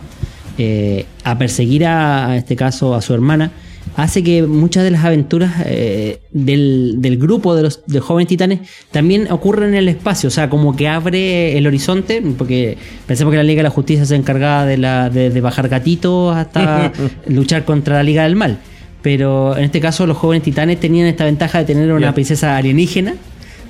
[0.57, 3.51] eh, a perseguir a, a este caso a su hermana
[3.95, 8.59] hace que muchas de las aventuras eh, del, del grupo de los de jóvenes titanes
[8.91, 13.37] también ocurren en el espacio, o sea, como que abre el horizonte, porque pensemos que
[13.37, 16.91] la Liga de la Justicia se encargaba de, la, de, de bajar gatitos hasta
[17.27, 18.59] luchar contra la Liga del Mal.
[19.01, 23.15] Pero en este caso los jóvenes titanes tenían esta ventaja de tener una princesa alienígena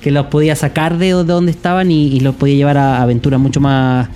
[0.02, 3.38] que los podía sacar de, de donde estaban y, y los podía llevar a aventuras
[3.40, 4.08] mucho más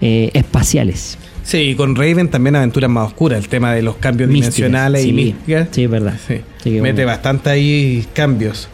[0.00, 1.18] eh, espaciales.
[1.42, 5.04] Sí, y con Raven también aventuras más oscuras, el tema de los cambios Místicas, dimensionales
[5.04, 5.68] y místicas.
[5.72, 6.14] Sí, es verdad.
[6.26, 6.40] Sí.
[6.70, 7.06] Mete bueno.
[7.06, 8.68] bastante ahí cambios.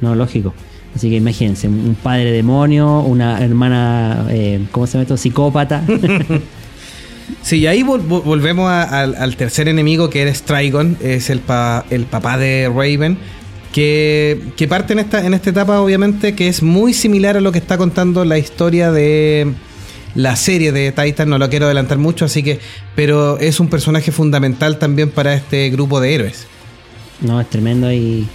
[0.00, 0.54] No, lógico.
[0.94, 5.16] Así que imagínense, un padre demonio, una hermana, eh, ¿cómo se llama esto?
[5.16, 5.82] Psicópata.
[7.42, 11.28] Sí, y ahí vol- vol- volvemos a- al, al tercer enemigo que es Trigon, es
[11.28, 13.18] el, pa- el papá de Raven,
[13.76, 17.52] que, que parte en esta, en esta etapa obviamente que es muy similar a lo
[17.52, 19.52] que está contando la historia de
[20.14, 22.58] la serie de Titan, no lo quiero adelantar mucho, así que,
[22.94, 26.46] pero es un personaje fundamental también para este grupo de héroes.
[27.20, 28.26] no, es tremendo y...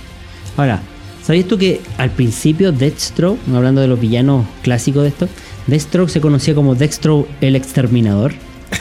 [0.57, 0.79] Ahora,
[1.23, 5.27] ¿sabías tú que al principio Deathstroke, hablando de los villanos clásicos de esto,
[5.65, 8.33] Deathstroke se conocía como Deathstroke el Exterminador?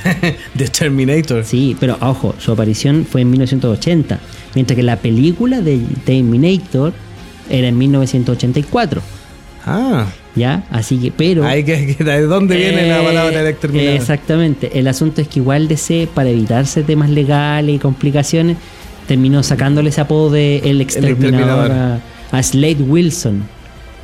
[0.58, 1.42] The Terminator.
[1.42, 4.20] Sí, pero ojo, su aparición fue en 1980,
[4.54, 6.92] mientras que la película de Terminator
[7.48, 9.02] era en 1984.
[9.66, 10.64] Ah, ¿Ya?
[10.70, 11.44] Así que, pero.
[11.44, 13.94] hay que, ¿de dónde viene la Eh, palabra del exterminador?
[13.94, 14.78] Exactamente.
[14.78, 18.56] El asunto es que igual DC, para evitarse temas legales y complicaciones,
[19.08, 21.72] terminó sacándole ese apodo de El Exterminador, exterminador.
[22.32, 23.42] A, a Slade Wilson.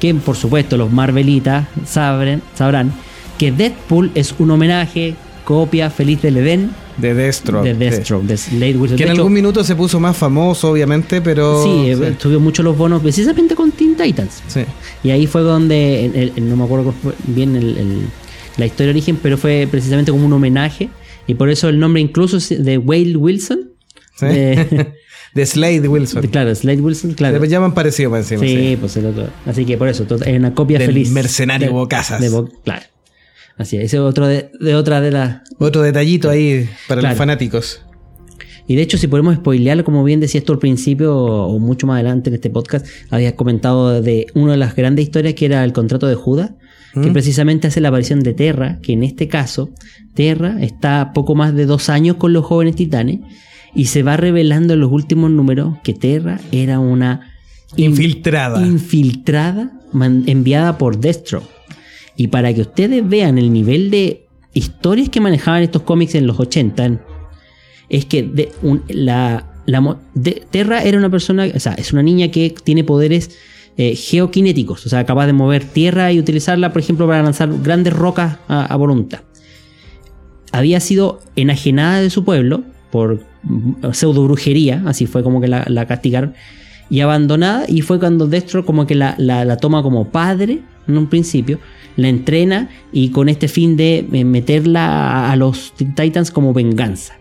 [0.01, 2.93] Que, por supuesto, los Marvelitas sabrán, sabrán
[3.39, 5.15] que Deadpool es un homenaje,
[5.47, 7.63] copia feliz del Edén De Destro.
[7.63, 8.97] de Deathstroke, de Slade Wilson.
[8.99, 11.63] Que en hecho, algún minuto se puso más famoso, obviamente, pero.
[11.63, 14.43] Sí, eh, tuvo mucho los bonos precisamente con Teen Titans.
[14.49, 14.61] Sí.
[15.05, 16.93] Y ahí fue donde, el- el- el- no me acuerdo
[17.29, 18.01] bien el-
[18.57, 20.89] la historia de origen, pero fue precisamente como un homenaje.
[21.29, 23.61] Y por eso el nombre incluso de Wade Wilson.
[24.19, 24.27] Sí.
[24.27, 24.87] De,
[25.35, 26.23] De Slade Wilson.
[26.23, 27.39] de- claro, Slade Wilson, claro.
[27.39, 28.41] Le llaman parecido para encima.
[28.41, 28.77] Sí, sí.
[28.81, 29.29] pues el otro.
[29.45, 31.11] Así que por eso, es una copia Del feliz.
[31.11, 32.21] mercenario de, Bocazas.
[32.21, 32.85] de Bo- claro.
[33.57, 35.41] Así es, ese es otro de, de otra de las.
[35.59, 37.13] Otro detallito ahí para Claro.
[37.15, 37.83] los fanáticos.
[38.69, 41.95] Y de hecho, si podemos spoilearlo, como bien decías tú al principio, o mucho más
[41.95, 45.73] adelante en este podcast, habías comentado de una de las grandes historias que era el
[45.73, 46.51] contrato de Judas,
[46.93, 47.13] que ¿Mm?
[47.13, 49.71] precisamente hace la aparición de Terra, que en este caso,
[50.15, 53.21] Terra está poco más de dos años con los jóvenes titanes,
[53.75, 57.33] y se va revelando en los últimos números que Terra era una
[57.77, 58.67] in- Infiltrada.
[58.67, 59.71] infiltrada
[60.27, 61.43] enviada por Destro.
[62.17, 66.41] Y para que ustedes vean el nivel de historias que manejaban estos cómics en los
[66.41, 66.99] 80,
[67.89, 68.51] es que
[68.89, 69.47] la,
[70.51, 73.37] Terra era una persona, o sea, es una niña que tiene poderes
[73.77, 78.39] eh, o sea, capaz de mover tierra y utilizarla, por ejemplo, para lanzar grandes rocas
[78.49, 79.21] a, voluntad.
[80.53, 83.25] Había sido enajenada de su pueblo por
[83.93, 86.33] pseudo brujería, así fue como que la, castigaron,
[86.89, 91.07] y abandonada, y fue cuando Destro como que la- la toma como padre en un
[91.09, 91.59] principio,
[91.97, 97.15] la entrena y con este fin de eh, meterla a, los Titans como venganza.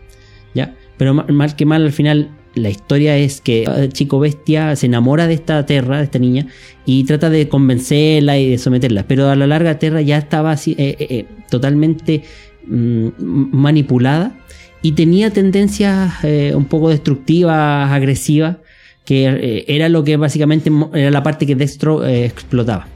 [0.53, 0.73] ¿ya?
[0.97, 4.85] Pero ma- mal que mal al final la historia es que el chico bestia se
[4.85, 6.47] enamora de esta Terra, de esta niña,
[6.85, 9.05] y trata de convencerla y de someterla.
[9.07, 12.23] Pero a la larga Terra ya estaba eh, eh, eh, totalmente
[12.65, 13.07] mm,
[13.51, 14.37] manipulada
[14.81, 18.57] y tenía tendencias eh, un poco destructivas, agresivas,
[19.03, 22.87] que eh, era lo que básicamente era la parte que Destro eh, explotaba.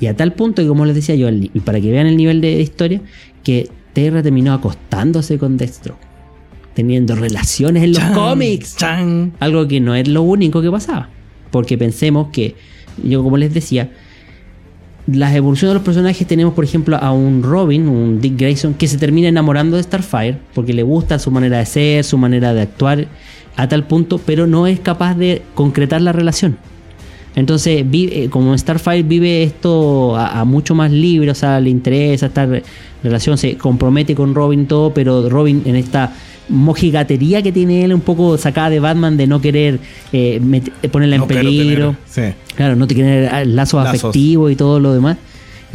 [0.00, 2.16] Y a tal punto que, como les decía yo, el- y para que vean el
[2.16, 3.00] nivel de historia,
[3.42, 5.96] que Terra terminó acostándose con Destro
[6.74, 8.76] teniendo relaciones en los Chan, cómics.
[8.76, 9.32] chan.
[9.40, 11.08] Algo que no es lo único que pasaba.
[11.50, 12.54] Porque pensemos que,
[13.02, 13.90] yo como les decía,
[15.06, 18.88] las evoluciones de los personajes tenemos, por ejemplo, a un Robin, un Dick Grayson, que
[18.88, 22.60] se termina enamorando de Starfire porque le gusta su manera de ser, su manera de
[22.60, 23.06] actuar,
[23.56, 26.58] a tal punto, pero no es capaz de concretar la relación.
[27.36, 31.70] Entonces, vi- eh, como Starfire vive esto a, a mucho más libre, o sea, le
[31.70, 32.62] interesa esta re-
[33.04, 36.12] relación, se compromete con Robin todo, pero Robin en esta
[36.48, 39.78] mojigatería que tiene él, un poco sacada de Batman, de no querer
[40.12, 40.40] eh,
[40.90, 41.96] ponerla en No peligro.
[42.12, 42.54] tener- Sí.
[42.54, 42.94] Claro, no te
[43.84, 44.08] Lazos.
[44.10, 45.16] afectivos y todo lo demás.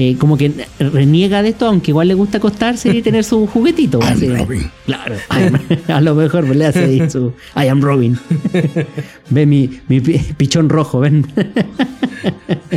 [0.04, 4.02] Eh, como que reniega de esto, aunque igual le gusta acostarse y tener su juguetito.
[4.02, 4.28] así.
[4.88, 5.16] Claro,
[5.88, 8.18] a lo mejor le hace ahí su I am Robin.
[9.30, 11.28] ven mi, mi pi- pichón rojo, ven.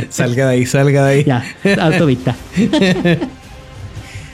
[0.09, 1.23] Salga de ahí, salga de ahí.
[1.23, 1.43] ya,
[1.81, 2.35] autovista.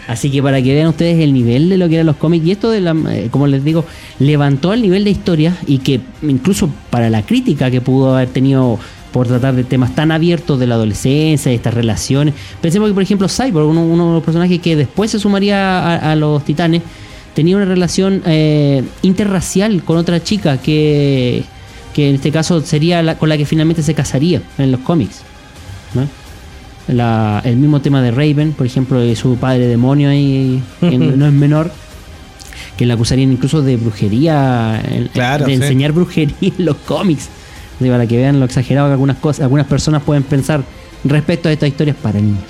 [0.08, 2.52] Así que para que vean ustedes el nivel de lo que eran los cómics, y
[2.52, 3.86] esto, de la, eh, como les digo,
[4.20, 8.78] levantó el nivel de historia y que incluso para la crítica que pudo haber tenido
[9.12, 12.34] por tratar de temas tan abiertos de la adolescencia, de estas relaciones.
[12.62, 16.12] Pensemos que, por ejemplo, Cyborg, uno, uno de los personajes que después se sumaría a,
[16.12, 16.82] a los titanes,
[17.34, 21.44] tenía una relación eh, interracial con otra chica que,
[21.94, 25.22] que en este caso sería la, con la que finalmente se casaría en los cómics.
[25.94, 26.08] ¿no?
[26.94, 31.34] La- el mismo tema de Raven, por ejemplo, su padre demonio ahí, que no es
[31.34, 31.72] menor,
[32.78, 34.82] que le acusarían incluso de brujería,
[35.14, 35.62] Claro, de sí.
[35.62, 37.30] enseñar brujería en los cómics.
[37.82, 40.64] Así, para que vean lo exagerado que algunas cosas, algunas personas pueden pensar
[41.04, 42.44] respecto a estas historias para niños.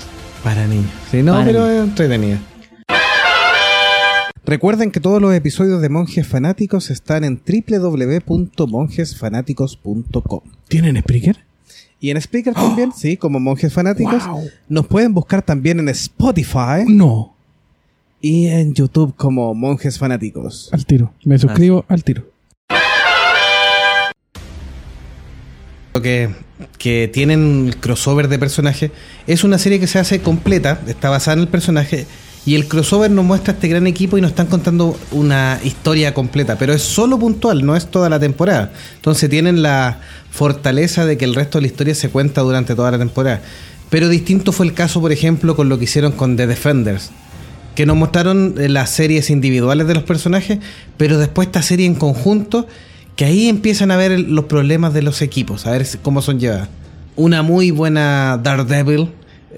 [0.44, 0.90] Para niños.
[1.10, 1.84] Sí, no, Para pero niños.
[1.84, 2.38] es entretenido.
[4.44, 10.40] Recuerden que todos los episodios de Monjes Fanáticos están en www.monjesfanáticos.com.
[10.68, 11.38] ¿Tienen Spreaker?
[11.98, 14.26] Y en Speaker también, sí, como Monjes Fanáticos.
[14.26, 14.42] Wow.
[14.68, 17.34] Nos pueden buscar también en Spotify No,
[18.20, 20.68] y en YouTube como Monjes Fanáticos.
[20.72, 21.14] al tiro.
[21.24, 22.24] Me suscribo al tiro.
[26.00, 26.30] Que,
[26.78, 28.90] que tienen crossover de personajes.
[29.26, 32.06] Es una serie que se hace completa, está basada en el personaje.
[32.44, 36.58] Y el crossover nos muestra este gran equipo y nos están contando una historia completa,
[36.58, 38.72] pero es solo puntual, no es toda la temporada.
[38.96, 40.00] Entonces tienen la
[40.30, 43.42] fortaleza de que el resto de la historia se cuenta durante toda la temporada.
[43.90, 47.10] Pero distinto fue el caso, por ejemplo, con lo que hicieron con The Defenders,
[47.76, 50.58] que nos mostraron eh, las series individuales de los personajes,
[50.96, 52.66] pero después esta serie en conjunto,
[53.16, 56.68] que ahí empiezan a ver los problemas de los equipos, a ver cómo son llevadas.
[57.16, 59.08] Una muy buena Daredevil,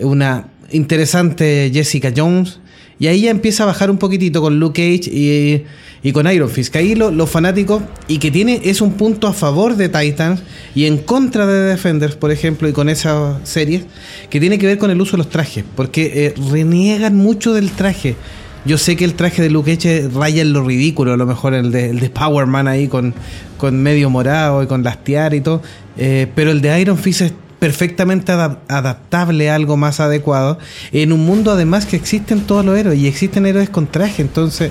[0.00, 2.58] una interesante Jessica Jones.
[2.98, 5.64] Y ahí ya empieza a bajar un poquitito con Luke Cage y,
[6.08, 6.72] y con Iron Fist.
[6.72, 10.42] Que ahí lo- los fanáticos, y que tiene, es un punto a favor de Titans
[10.76, 13.84] y en contra de Defenders, por ejemplo, y con esas series,
[14.30, 15.64] que tiene que ver con el uso de los trajes.
[15.76, 18.14] Porque eh, reniegan mucho del traje.
[18.64, 21.52] Yo sé que el traje de Luke Cage raya en lo ridículo, a lo mejor
[21.54, 23.12] el de, el de Power Man ahí con,
[23.58, 25.60] con medio morado y con las y todo.
[25.98, 30.58] eh, pero el de Iron Fist es perfectamente adap- adaptable a algo más adecuado.
[30.92, 34.70] En un mundo además que existen todos los héroes y existen héroes con traje, entonces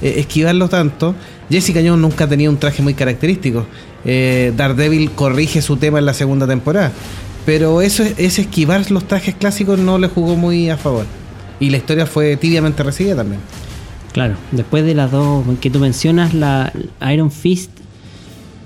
[0.00, 1.14] eh, esquivarlo tanto.
[1.50, 3.66] Jessica Jones nunca tenía un traje muy característico.
[4.06, 6.92] Eh, Daredevil corrige su tema en la segunda temporada.
[7.44, 11.04] Pero eso es, esquivar los trajes clásicos no le jugó muy a favor.
[11.60, 13.40] Y la historia fue tibiamente recibida también.
[14.12, 16.72] Claro, después de las dos que tú mencionas, la
[17.12, 17.70] Iron Fist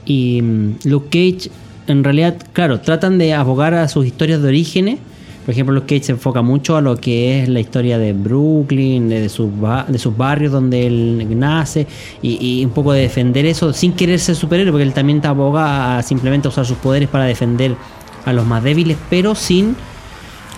[0.05, 1.51] y mm, Luke Cage,
[1.86, 4.99] en realidad, claro, tratan de abogar a sus historias de orígenes.
[5.47, 9.09] Por ejemplo, Luke Cage se enfoca mucho a lo que es la historia de Brooklyn,
[9.09, 9.49] de sus,
[9.89, 11.86] de sus barrios donde él nace,
[12.20, 16.03] y, un poco de defender eso sin querer ser superhéroe, porque él también aboga a
[16.03, 17.74] simplemente usar sus poderes para defender
[18.26, 19.76] a los más débiles, pero sin...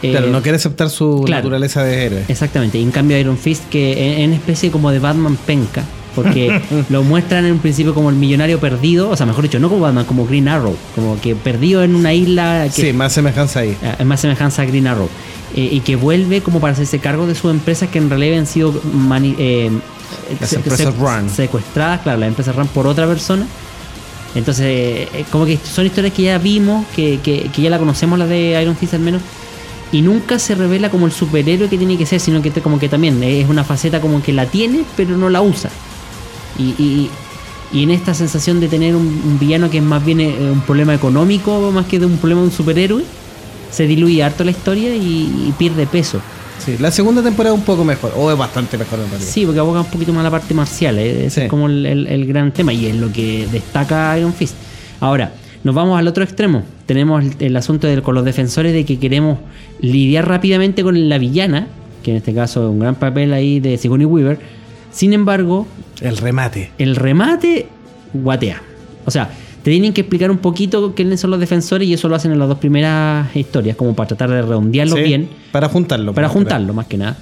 [0.03, 1.43] eh, claro, no quiere aceptar su claro.
[1.45, 2.25] naturaleza de héroe.
[2.29, 5.85] Exactamente, y en cambio Iron Fist que en, en especie como de Batman penca,
[6.15, 9.69] porque lo muestran en un principio como el millonario perdido, o sea, mejor dicho, no
[9.69, 13.61] como Batman, como Green Arrow, como que perdido en una isla que Sí, más semejanza
[13.61, 13.77] ahí.
[13.83, 15.09] eh, es más semejanza a Green Arrow,
[15.55, 18.47] eh, y que vuelve como para hacerse cargo de sus empresas que en realidad habían
[18.47, 19.71] sido mani- eh,
[20.41, 21.29] Las se- empresas se- Run.
[21.31, 23.47] secuestradas, claro, las empresas RAN por otra persona.
[24.35, 28.19] Entonces, eh, como que son historias que ya vimos, que, que, que ya la conocemos,
[28.19, 29.23] la de Iron Fist al menos,
[29.93, 32.89] y nunca se revela como el superhéroe que tiene que ser, sino que como que
[32.89, 35.71] también es una faceta como que la tiene, pero no la usa.
[36.59, 37.11] Y, y-
[37.73, 40.61] y en esta sensación de tener un, un villano que es más bien eh, un
[40.63, 43.05] problema económico, más que de un problema de un superhéroe,
[43.71, 46.21] se diluye harto la historia y, y pierde peso.
[46.65, 49.31] Sí, la segunda temporada es un poco mejor, o es bastante mejor en realidad.
[49.33, 51.41] Sí, porque aboga un poquito más la parte marcial, eh, ese Sí.
[51.43, 54.55] es como el, el- el gran tema y es lo que destaca Iron Fist.
[54.99, 55.33] Ahora,
[55.65, 56.63] nos vamos al otro extremo.
[56.87, 59.39] Tenemos el, asunto de, con los defensores de que queremos
[59.81, 61.67] lidiar rápidamente con la villana,
[62.03, 64.39] que en este caso es un gran papel ahí de Sigourney Weaver.
[64.91, 65.67] Sin embargo,
[66.01, 66.71] El remate.
[66.79, 67.69] el remate
[68.13, 68.63] guatea.
[69.05, 69.31] O sea,
[69.63, 72.39] te tienen que explicar un poquito quiénes son los defensores y eso lo hacen en
[72.39, 76.15] las dos primeras historias, como para tratar de redondearlo Sí, bien Para juntarlo.
[76.15, 77.17] para juntarlo más que nada.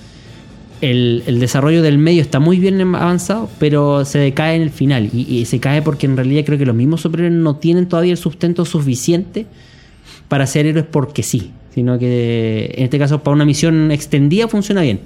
[0.81, 4.71] El, el desarrollo del medio está muy bien em- avanzado, pero se decae en el
[4.71, 5.11] final.
[5.13, 8.13] Y, y se cae porque en realidad creo que los mismos superhéroes no tienen todavía
[8.13, 9.47] el sustento suficiente
[10.29, 11.51] para ser héroes porque sí.
[11.75, 15.01] Sino que en este caso, para una misión extendida, funciona bien.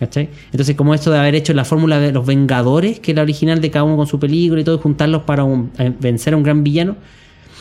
[0.00, 0.28] ¿Cachai?
[0.50, 3.60] Entonces, como esto de haber hecho la fórmula de los Vengadores, que es la original
[3.60, 6.36] de cada uno con su película y todo, y juntarlos para un- eh, vencer a
[6.38, 6.96] un gran villano,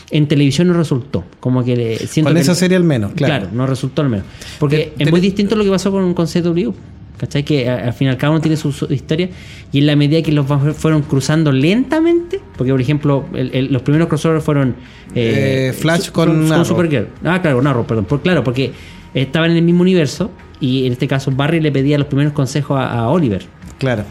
[0.09, 1.25] en televisión no resultó.
[1.41, 3.49] Como que le- siento Con que- esa serie al menos, Claro, claro.
[3.55, 4.25] no resultó al menos.
[4.57, 6.71] Porque Te- es muy distinto lo que pasó con, con CW.
[7.19, 7.43] ¿Cachai?
[7.43, 9.29] Que al final cada uno tiene su, su historia
[9.73, 10.45] y en la medida que los
[10.77, 14.75] fueron cruzando lentamente, porque por ejemplo el- el- los primeros crossovers fueron
[15.13, 16.63] Eh, Flash su- con Arrow.
[16.65, 17.07] Supergirl.
[17.25, 18.05] Ah, claro, con Arrow, perdón.
[18.05, 18.71] Por, claro, porque
[19.13, 22.79] estaban en el mismo universo y en este caso Barry le pedía los primeros consejos
[22.79, 23.43] a, a Oliver.
[23.79, 24.03] Claro.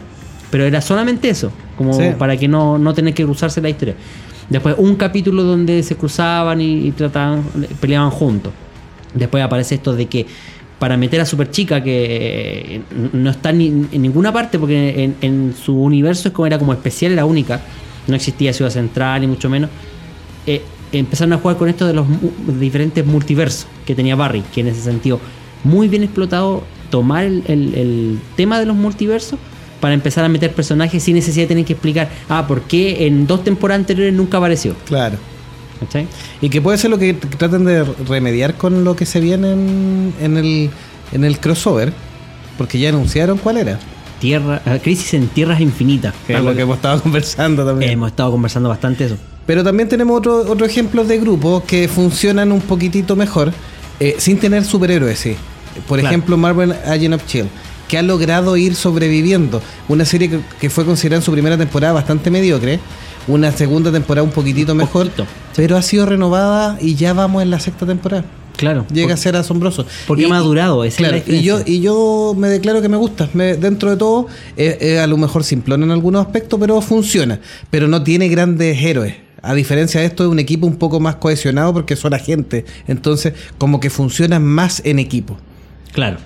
[0.51, 2.09] Pero era solamente eso, como Sí.
[2.17, 3.95] para que no, no tener que cruzarse la historia.
[4.49, 7.43] Después un capítulo donde se cruzaban y, y trataban,
[7.79, 8.51] peleaban juntos.
[9.13, 10.25] Después aparece esto de que
[10.79, 12.81] para meter a Superchica, que eh,
[13.13, 17.11] no está ni, en ninguna parte, porque en, su universo es como era como especial,
[17.11, 17.59] era única.
[18.07, 19.69] No existía Ciudad Central, ni mucho menos.
[20.47, 20.61] Eh,
[20.91, 22.05] empezaron a jugar con esto de los
[22.59, 25.19] diferentes multiversos que tenía Barry, que en ese sentido,
[25.63, 29.37] muy bien explotado, tomar el, el- el tema de los multiversos
[29.81, 33.27] para empezar a meter personajes sin necesidad de tener que explicar, ah, ¿por qué en
[33.27, 34.75] dos temporadas anteriores nunca apareció?
[34.85, 35.17] Claro.
[35.79, 36.07] ¿Cachai?
[36.41, 40.13] Y que puede ser lo que traten de remediar con lo que se viene en,
[40.19, 40.69] en el,
[41.11, 41.93] en el crossover.
[42.57, 43.79] Porque ya anunciaron cuál era.
[44.19, 46.13] Tierra, ah, crisis en tierras infinitas.
[46.27, 47.91] Que es lo que hemos estado conversando también.
[47.91, 49.17] hemos estado conversando bastante eso.
[49.45, 53.51] Pero también tenemos otro, otro ejemplo de grupos que funcionan un poquitito mejor
[53.99, 55.35] eh, sin tener superhéroes, sí.
[55.87, 56.13] Por Claro.
[56.13, 57.45] ejemplo, Marvel Agent of Chill,
[57.87, 59.61] que ha logrado ir sobreviviendo.
[59.87, 62.79] Una serie que, que fue considerada en su primera temporada bastante mediocre,
[63.27, 65.25] una segunda temporada un poquitito mejor, poquito.
[65.55, 68.25] pero ha sido renovada y ya vamos en la sexta temporada.
[68.57, 68.85] Claro.
[68.91, 69.85] Llega a ser asombroso.
[70.05, 72.89] porque Y- ha madurado, esa es claro, la y yo, y yo me declaro que
[72.89, 73.29] me gusta.
[73.33, 77.39] Me- dentro de todo, es, es a lo mejor simplón en algunos aspectos, pero funciona.
[77.69, 79.15] Pero no tiene grandes héroes.
[79.41, 82.65] A diferencia de esto, es un equipo un poco más cohesionado porque son agentes.
[82.89, 85.37] Entonces, como que funcionan más en equipo.
[85.93, 86.17] Claro,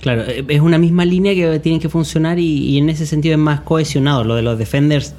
[0.00, 0.22] claro.
[0.26, 3.38] eh, Es una misma línea que tiene que funcionar y, y en ese sentido es
[3.38, 4.24] más cohesionado.
[4.24, 5.12] Lo de los Defenders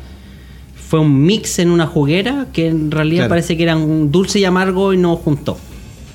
[0.88, 3.30] fue un mix en una juguera que en realidad Claro.
[3.30, 5.58] parece que era un dulce y amargo y no juntó.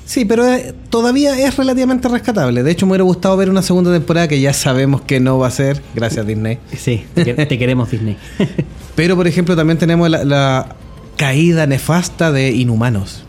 [0.05, 2.63] Sí, pero eh, todavía es relativamente rescatable.
[2.63, 5.47] De hecho, me hubiera gustado ver una segunda temporada que ya sabemos que no va
[5.47, 6.57] a ser, gracias Disney.
[6.75, 8.17] Sí, te queremos Disney.
[8.95, 10.75] Pero, por ejemplo, también tenemos la, la
[11.15, 13.23] caída nefasta de Inhumanos.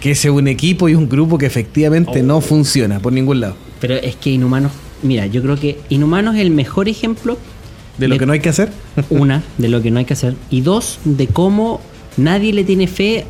[0.00, 3.56] Que es un equipo y un grupo que efectivamente no funciona por ningún lado.
[3.80, 7.36] Pero es que Inhumanos, mira, yo creo que Inhumanos es el mejor ejemplo
[7.98, 8.70] De lo De- que no hay que hacer.
[9.10, 11.80] una, de lo que no hay que hacer, y dos, de cómo
[12.16, 13.24] nadie le tiene fe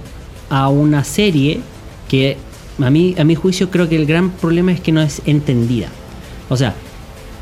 [0.50, 1.60] a una serie
[2.08, 2.36] que
[2.80, 5.88] a mí, a mi juicio creo que el gran problema es que no es entendida.
[6.48, 6.74] O sea,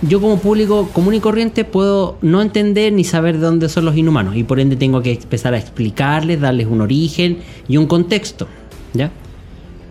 [0.02, 3.96] yo como público común y corriente puedo no entender ni saber de dónde son los
[3.96, 8.48] inhumanos y por ende tengo que empezar a explicarles, darles un origen y un contexto,
[8.94, 9.10] ¿ya?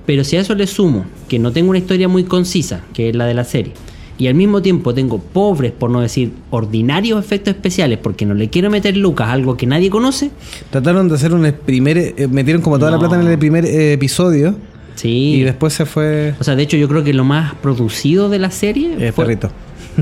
[0.05, 3.15] Pero si a eso le sumo que no tengo una historia muy concisa, que es
[3.15, 3.73] la de la serie,
[4.17, 8.49] y al mismo tiempo tengo pobres, por no decir ordinarios efectos especiales, porque no le
[8.49, 10.31] quiero meter lucas a algo que nadie conoce,
[10.69, 11.97] Trataron de hacer un primer.
[11.97, 14.55] eh, metieron como toda la plata en el primer eh, episodio.
[14.95, 15.35] sí.
[15.35, 16.33] Y después se fue.
[16.39, 19.25] O sea, de hecho yo creo que lo más producido de la serie El fue-
[19.25, 19.49] perrito.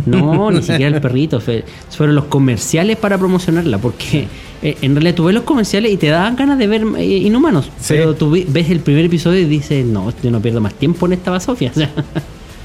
[0.06, 1.40] No, ni siquiera el perrito.
[1.40, 3.78] fue- fueron los comerciales para promocionarla.
[3.80, 4.28] Porque
[4.62, 7.66] eh, en realidad tú ves los comerciales y te dan ganas de ver eh, Inhumanos.
[7.80, 7.96] Sí.
[7.96, 11.14] Pero tú ves el primer episodio y dices, no, yo no pierdo más tiempo en
[11.14, 11.72] esta basofia.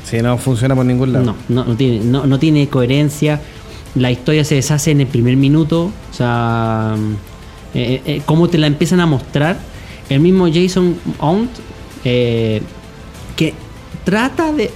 [0.09, 1.25] Sí, no funciona por ningún lado.
[1.27, 3.41] no, no, no tiene, no, no tiene coherencia.
[3.95, 5.85] La historia se deshace en el primer minuto.
[6.11, 6.95] O sea,
[7.75, 9.59] eh, eh, cómo te la empiezan a mostrar.
[10.09, 11.51] El mismo Jason Ount,
[12.05, 12.63] eh,
[13.37, 13.55] que
[14.05, 14.71] trata de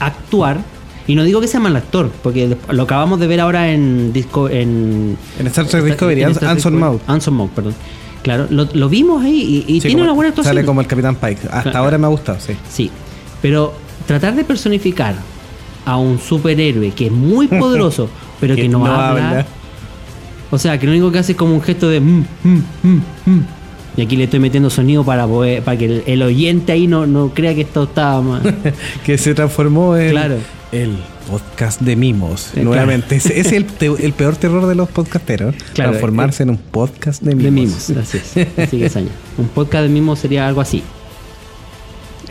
[0.00, 0.58] actuar.
[1.06, 4.48] Y no digo que sea mal actor, porque lo acabamos de ver ahora en, Disco,
[4.48, 6.78] en En Star Trek Discovery, en Star Anson.
[6.78, 7.02] Mount.
[7.06, 7.74] Anson Mount, perdón.
[8.22, 10.54] Claro, lo, lo vimos ahí y, y Sí, tiene una buena actuación.
[10.54, 11.42] Sale como el Capitán Pike.
[11.50, 11.78] Hasta Claro.
[11.78, 12.54] ahora me ha gustado, sí.
[12.70, 12.90] Sí,
[13.42, 13.74] pero
[14.06, 15.14] tratar de personificar
[15.84, 18.08] a un superhéroe que es muy poderoso,
[18.40, 19.46] pero que, no, habla,
[20.50, 22.00] O sea, que lo único que hace es como un gesto de...
[22.00, 23.40] mm, mm, mm, mm.
[23.96, 27.06] Y aquí le estoy metiendo sonido para, poder- para que el, el oyente ahí no,
[27.06, 28.42] no crea que esto está mal.
[29.04, 30.36] que se transformó en Claro.
[30.72, 30.96] el
[31.30, 32.50] podcast de mimos.
[32.56, 35.54] Eh, Nuevamente, ese ese es el, te- el peor terror de los podcasteros.
[35.74, 37.44] Claro, transformarse en un podcast de mimos.
[37.44, 38.58] De mimos, así es.
[38.58, 39.10] Así que Saña.
[39.38, 40.82] Un podcast de mimos sería algo así.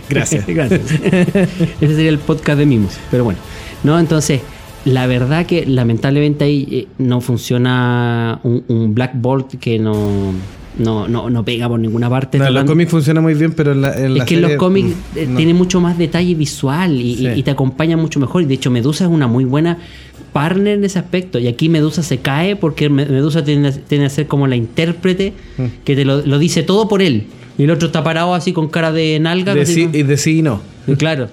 [0.09, 0.45] Gracias.
[0.47, 0.81] Gracias.
[1.81, 2.97] Ese sería el podcast de mimos.
[3.11, 3.39] Pero bueno.
[3.83, 4.41] No, entonces,
[4.85, 10.33] la verdad que lamentablemente ahí eh, no funciona un, un Black Bolt que no,
[10.77, 12.37] no, no, no pega por ninguna parte.
[12.39, 14.49] No, los cómics funciona muy bien, pero en la, en es la que en los
[14.49, 15.37] serie, cómics mm, eh, no.
[15.37, 17.27] tiene mucho más detalle visual y, y- Sí.
[17.37, 18.41] y te acompaña mucho mejor.
[18.43, 19.77] Y de hecho, Medusa es una muy buena
[20.31, 21.39] partner en ese aspecto.
[21.39, 25.33] Y aquí Medusa se cae porque Me- Medusa tiene, tiene que ser como la intérprete
[25.57, 25.63] Mm.
[25.83, 27.27] que te lo, lo dice todo por él.
[27.57, 29.53] Y el otro está parado así con cara de nalga.
[29.53, 30.61] De sí, y de sí y no.
[30.87, 31.29] y Claro.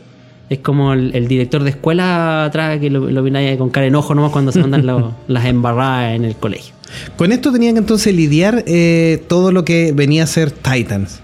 [0.48, 3.88] Es como el, el director de escuela atrás que lo, lo viene con cara de
[3.88, 6.74] enojo nomás cuando se mandan lo- las embarradas en el colegio.
[7.16, 11.20] Con esto tenían que entonces lidiar eh, todo lo que venía a ser Titans.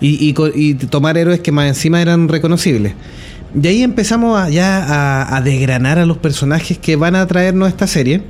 [0.00, 2.92] Y, y tomar héroes que más encima eran reconocibles.
[3.54, 7.68] De ahí empezamos a, ya a, a desgranar a los personajes que van a traernos
[7.68, 8.22] esta serie.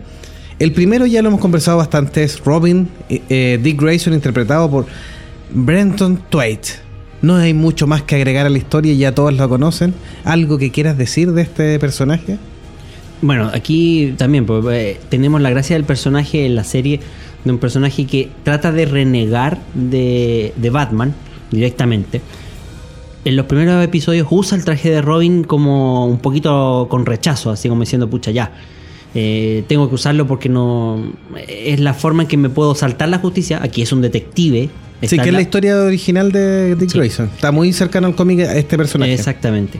[0.59, 4.87] El primero ya lo hemos conversado bastante, es Robin, eh, eh, Dick Grayson, interpretado por
[5.55, 6.67] Brenton Twait.
[7.23, 9.95] No hay mucho más que agregar a la historia, ya todos lo conocen.
[10.25, 12.39] ¿Algo que quieras decir de este personaje?
[13.23, 17.01] Bueno, aquí también pues, eh, tenemos la gracia del personaje en la serie,
[17.45, 21.15] de un personaje que trata de renegar de, de Batman
[21.51, 22.21] directamente.
[23.25, 27.71] En los primeros episodios usa el traje de Robin como un poquito con rechazo, así
[27.71, 28.53] como diciendo, pucha, ya.
[29.15, 31.13] eh, tengo que usarlo porque no
[31.49, 33.61] es la forma en que me puedo saltar la justicia.
[33.63, 34.69] Aquí es un detective.
[35.09, 36.99] Sí, que es la historia original de Dick Sí.
[36.99, 37.31] Grayson.
[37.35, 39.13] Está muy cercano al cómic a este personaje.
[39.15, 39.79] Exactamente.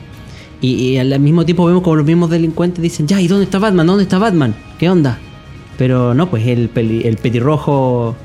[0.61, 3.59] Y, y al mismo tiempo vemos como los mismos delincuentes dicen, ya, ¿y dónde está
[3.59, 3.85] Batman?
[3.87, 4.55] ¿Dónde está Batman?
[4.79, 5.19] ¿Qué onda?
[5.77, 8.15] Pero no, pues el, peli- el petirrojo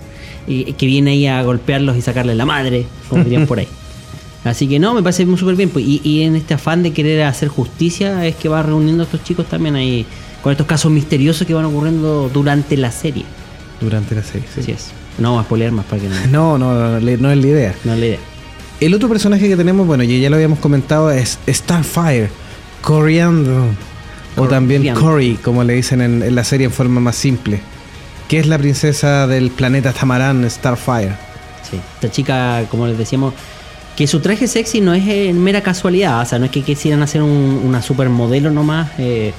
[0.47, 3.67] y- que viene ahí a golpearlos y sacarle la madre, como dirían por ahí.
[4.45, 5.69] Así que no, me parece muy súper bien.
[5.69, 9.05] Pues, y, y en este afán de querer hacer justicia es que va reuniendo a
[9.07, 10.07] estos chicos también ahí
[10.43, 13.25] con estos casos misteriosos que van ocurriendo durante la serie.
[13.81, 14.47] Durante la serie.
[14.55, 14.61] sí.
[14.61, 14.93] Así es.
[15.21, 17.75] No a spoilear más para que no, No, no, no, no es la idea.
[17.85, 18.19] no es la idea.
[18.81, 22.31] El otro personaje que tenemos, bueno, ya, ya lo habíamos comentado, es Starfire,
[22.81, 23.67] Coriandro,
[24.37, 24.95] o también.
[24.95, 27.61] Cory, como le dicen en, en la serie en forma más simple,
[28.29, 31.13] que es la princesa del planeta Tamarán, Starfire.
[31.71, 33.35] Sí, esta chica, como les decíamos,
[33.97, 37.03] que su traje sexy no es eh, mera casualidad, o sea, no es que quisieran
[37.03, 39.35] hacer un- una supermodelo nomás eh,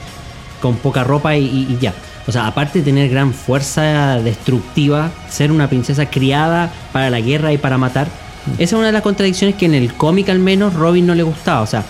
[0.62, 1.93] con poca ropa y, y- y ya.
[2.28, 7.51] O sea, aparte de tener gran fuerza destructiva, ser una princesa criada para la guerra
[7.51, 8.07] y para matar,
[8.53, 11.24] esa es una de las contradicciones que en el cómic al menos Robin no le
[11.24, 11.62] gustaba.
[11.62, 11.84] O sea,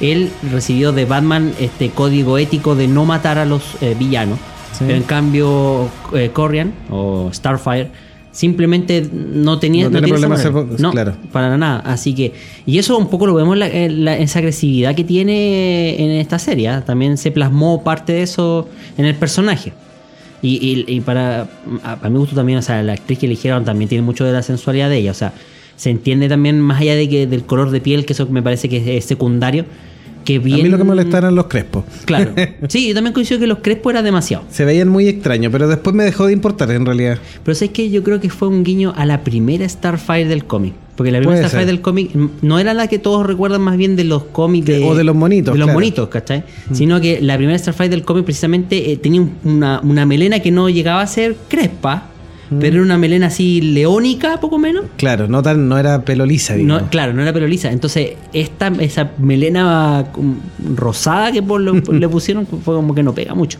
[0.00, 4.38] él recibió de Batman este código ético de no matar a los eh, villanos.
[4.72, 4.84] Sí.
[4.86, 6.30] Pero en cambio, eh,
[6.90, 7.90] o Starfire
[8.36, 10.70] simplemente no tenía, No no tiene tiene esa problema manera.
[10.76, 11.14] ser- no, claro.
[11.32, 11.78] para nada.
[11.86, 12.32] Así que,
[12.66, 16.68] y eso un poco lo vemos la- en esa agresividad que tiene en esta serie.
[16.68, 16.84] ¿ah?
[16.84, 18.68] También se plasmó parte de eso
[18.98, 19.72] en el personaje.
[20.42, 21.48] Y, y- y para,
[21.82, 24.32] a, a mi gusto también, o sea, la actriz que eligieron también tiene mucho de
[24.32, 25.12] la sensualidad de ella.
[25.12, 25.32] O sea,
[25.76, 28.68] se entiende también, más allá de que del color de piel, que eso me parece
[28.68, 29.64] que es secundario,
[30.26, 30.60] que bien...
[30.60, 31.84] A mí lo que me molestaba eran los crespos.
[32.04, 32.32] Claro.
[32.68, 34.44] Sí, yo también coincido que los crespos era demasiado.
[34.50, 37.18] Se veían muy extraños, pero después me dejó de importar en realidad.
[37.44, 40.74] Pero es que yo creo que fue un guiño a la primera Starfire del cómic.
[40.96, 43.96] Porque la primera Starfire del cómic mm, no era la que todos recuerdan más bien
[43.96, 45.78] de los cómics de, O de los monitos, De los claro.
[45.78, 45.80] Mm.
[45.82, 46.44] monitos, ¿cachai?
[46.72, 50.50] Sino que la primera Starfire del cómic precisamente eh, tenía un- una, una melena que
[50.50, 52.08] no llegaba a ser crespa,
[52.50, 52.58] Mm.
[52.60, 54.84] pero era una melena así leónica, poco menos.
[54.96, 56.82] Claro, no tan, no era pelo lisa, digamos.
[56.82, 57.70] No, claro, no era pelo lisa.
[57.72, 60.06] Entonces, esta, esa melena
[60.76, 63.58] rosada que por lo- le pusieron fue como que no pega mucho.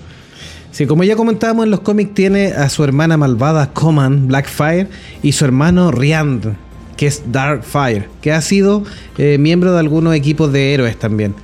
[0.71, 4.89] Sí, como ya comentábamos en los cómics, tiene a su hermana malvada Coman, Blackfire,
[5.23, 6.55] y su hermano Riand,
[6.99, 8.85] que es Darkfire, que ha sido
[9.17, 11.35] eh, miembro de algunos equipos de héroes también.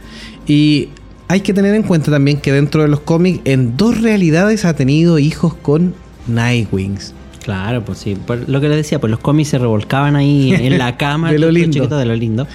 [0.47, 0.91] Y
[1.29, 4.75] hay que tener en cuenta también que dentro de los cómics, en dos realidades ha
[4.77, 5.95] tenido hijos con
[6.29, 7.15] Nightwings.
[7.43, 8.17] Claro, pues sí.
[8.27, 11.33] Por lo que les decía, pues los cómics se revolcaban ahí en la cama.
[11.33, 11.87] De lo lindo.
[11.87, 12.47] de lo lindo.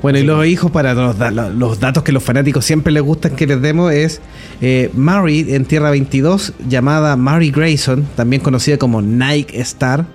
[0.00, 1.16] Bueno, y los hijos, para los,
[1.56, 4.20] los datos que los fanáticos siempre les gustan que les demos, es
[4.60, 10.06] eh, Mary en Tierra 22, llamada Mary Grayson, también conocida como Nike Star,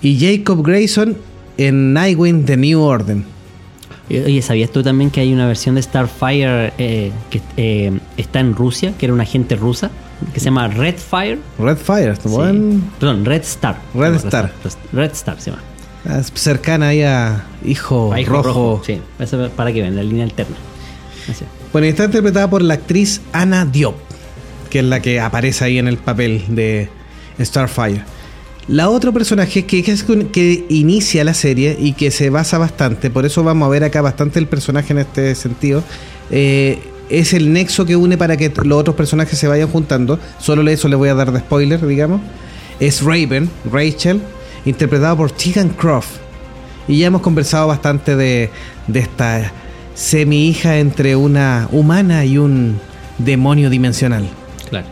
[0.00, 1.16] y Jacob Grayson
[1.58, 3.18] en Nightwing The New Order.
[4.10, 8.54] Oye, ¿sabías tú también que hay una versión de Starfire eh, que eh, está en
[8.54, 9.90] Rusia, que era una agente rusa,
[10.32, 11.38] que se llama Redfire?
[11.58, 12.28] Redfire, Sí.
[12.28, 13.78] buen- Perdón, Red Star.
[13.94, 14.52] Red Star.
[14.92, 15.62] Red Star se llama.
[16.08, 18.82] ah, cercana ahí a Hijo, hijo Oh, Rojo.
[18.84, 20.56] Sí, eso para que vean, la línea alterna.
[21.30, 21.44] Así.
[21.72, 23.94] Bueno, está interpretada por la actriz Ana Diop,
[24.70, 26.88] que es la que aparece ahí en el papel de
[27.40, 28.02] Starfire.
[28.68, 33.10] La otro personaje que, que es que inicia la serie y que se basa bastante,
[33.10, 35.82] por eso vamos a ver acá bastante el personaje en este sentido,
[36.30, 36.78] eh,
[37.08, 40.18] es el nexo que une para que los otros personajes se vayan juntando.
[40.38, 42.20] Solo eso le voy a dar de spoiler, digamos.
[42.80, 44.20] Es Raven, Rachel,
[44.64, 46.16] interpretado por Tegan Croft.
[46.88, 48.50] Y ya hemos conversado bastante de,
[48.88, 49.52] de esta
[49.94, 52.80] semi-hija entre una humana y un
[53.18, 54.24] demonio dimensional.
[54.68, 54.86] Claro.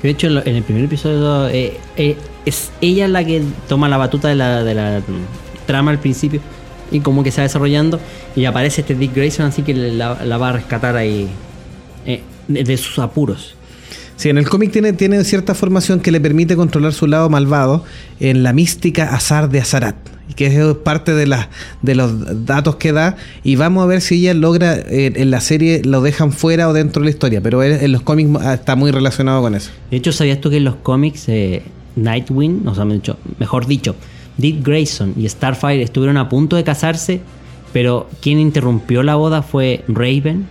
[0.00, 3.96] Que de hecho en el primer episodio eh, eh, es ella la que toma la
[3.96, 6.40] batuta de la, de la mm, trama al principio
[6.90, 7.98] y como que se va desarrollando
[8.36, 11.28] y aparece este Dick Grayson así que la, la va a rescatar ahí
[12.06, 13.54] eh, de, de sus apuros.
[14.16, 17.84] Sí, en el cómic tiene, tiene cierta formación que le permite controlar su lado malvado
[18.20, 19.96] en la mística azar de Azarat,
[20.36, 21.36] que es parte de,
[21.82, 23.16] de los datos que da.
[23.42, 26.72] Y vamos a ver si ella logra, eh, en la serie lo dejan fuera o
[26.72, 29.70] dentro de la historia, pero él- en los cómics ah, está muy relacionado con eso.
[29.90, 31.62] De hecho, ¿sabías tú que en los cómics eh,
[31.96, 32.86] Nightwing, o sea,
[33.40, 33.96] mejor dicho,
[34.38, 37.20] Dick Grayson y Starfire estuvieron a punto de casarse,
[37.72, 40.46] pero quien interrumpió la boda fue Raven,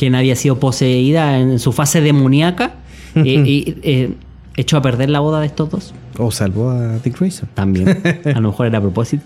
[0.00, 2.76] quien había sido poseída en su fase demoníaca
[3.16, 4.14] eh, y eh,
[4.56, 5.94] echó a perder la boda de estos dos.
[6.16, 7.50] O salvó a Dick Grayson.
[7.52, 8.00] También.
[8.34, 9.22] A lo mejor era a propósito.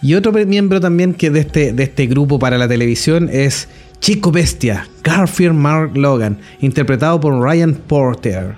[0.00, 3.68] Y otro miembro también que de este, de este grupo para la televisión es
[4.00, 8.54] Chico Bestia, Garfield Mark Logan, interpretado por Ryan Porter.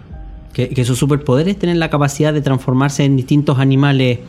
[0.53, 4.21] que, que sus superpoderes tienen la capacidad de transformarse en distintos animales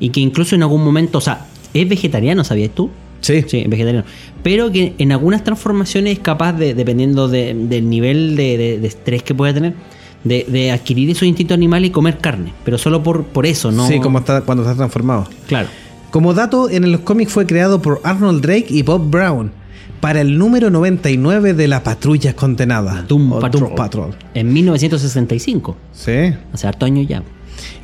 [0.00, 2.90] y que incluso en algún momento, o sea, es vegetariano, ¿sabías tú?
[3.20, 4.06] Sí, Sí, vegetariano.
[4.42, 9.34] Pero que en algunas transformaciones es capaz de, dependiendo de- del nivel de, estrés que
[9.34, 9.74] pueda tener,
[10.24, 12.52] de, de adquirir esos instintos animales y comer carne.
[12.64, 13.86] Pero solo por, por eso, ¿no?
[13.86, 15.28] sí, como está, cuando está transformado.
[15.46, 15.68] Claro.
[16.10, 19.52] Como dato, en los cómics fue creado por Arnold Drake y Bob Brown
[20.00, 23.02] para el número 99 de la Patrulla Condenada.
[23.06, 23.62] Doom Patrol.
[23.62, 24.14] Doom Patrol.
[24.34, 25.76] En 1965.
[25.92, 26.12] Sí.
[26.52, 27.22] Hace harto años ya.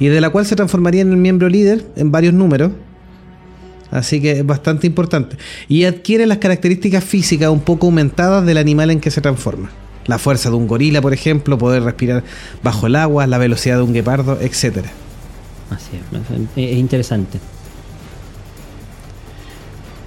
[0.00, 2.72] Y de la cual se transformaría en el miembro líder en varios números.
[3.90, 5.36] Así que es bastante importante.
[5.68, 9.70] Y adquiere las características físicas un poco aumentadas del animal en que se transforma.
[10.06, 12.22] La fuerza de un gorila, por ejemplo, poder respirar
[12.62, 14.90] bajo el agua, la velocidad de un guepardo, etcétera.
[15.70, 16.72] Así es.
[16.72, 17.38] Es interesante.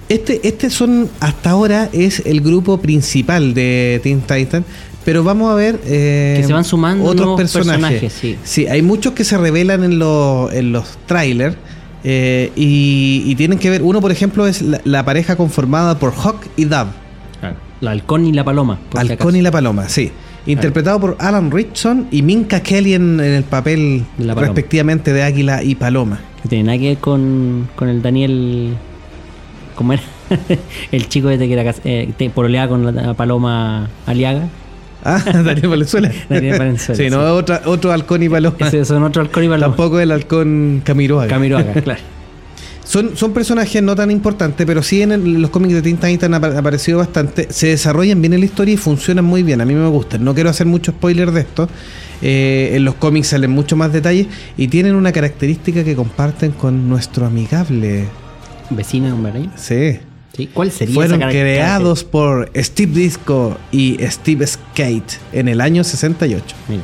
[0.08, 4.64] Este, este son, hasta ahora, es el grupo principal de Teen Titan.
[5.04, 5.80] Pero vamos a ver.
[5.86, 8.00] eh, Que se van sumando otros nuevos personajes.
[8.02, 8.66] personajes, sí.
[8.66, 11.56] hay muchos que se revelan en, los- en los trailers.
[12.04, 13.82] Eh, y, y tienen que ver.
[13.82, 16.90] Uno, por ejemplo, es la, la pareja conformada por Hawk y Dove.
[17.40, 17.56] Claro.
[17.80, 18.78] La halcón y la paloma.
[18.92, 19.36] si Halcón acaso.
[19.36, 20.12] y la paloma, sí.
[20.46, 25.62] Interpretado por Alan Richson y Minka Kelly en, en el papel la respectivamente de Águila
[25.62, 26.20] y Paloma.
[26.42, 28.74] No tiene nada que ver con, con el Daniel.
[29.74, 30.02] ¿Cómo era?
[30.92, 34.48] el chico este que era eh, te con la paloma Aliaga.
[35.04, 36.10] Ah, Daniel Valenzuela.
[36.28, 37.32] Daniel Valenzuela, Sí, no, sí.
[37.32, 38.56] otra- otro halcón y paloma.
[38.60, 39.66] Ese son otro halcón y paloma.
[39.68, 41.28] Tampoco el halcón Camiroaga.
[41.28, 42.00] Camiroaga, claro.
[42.84, 46.24] Son, son personajes no tan importantes, pero sí en el- los cómics de Teen Titans
[46.24, 47.46] han apa- aparecido bastante.
[47.50, 49.60] Se desarrollan bien en la historia y funcionan muy bien.
[49.60, 50.24] A mí me gustan.
[50.24, 51.68] No quiero hacer mucho spoiler de esto.
[52.22, 54.26] Eh, en los cómics salen mucho más detalles
[54.58, 58.06] y tienen una característica que comparten con nuestro amigable.
[58.70, 59.48] Vecino de.
[59.56, 60.00] Sí.
[60.40, 60.50] Sí.
[60.52, 66.44] ¿Cuál sería Fueron esa creados por Steve Disco y Steve Skate en el año 68.
[66.68, 66.82] Mira.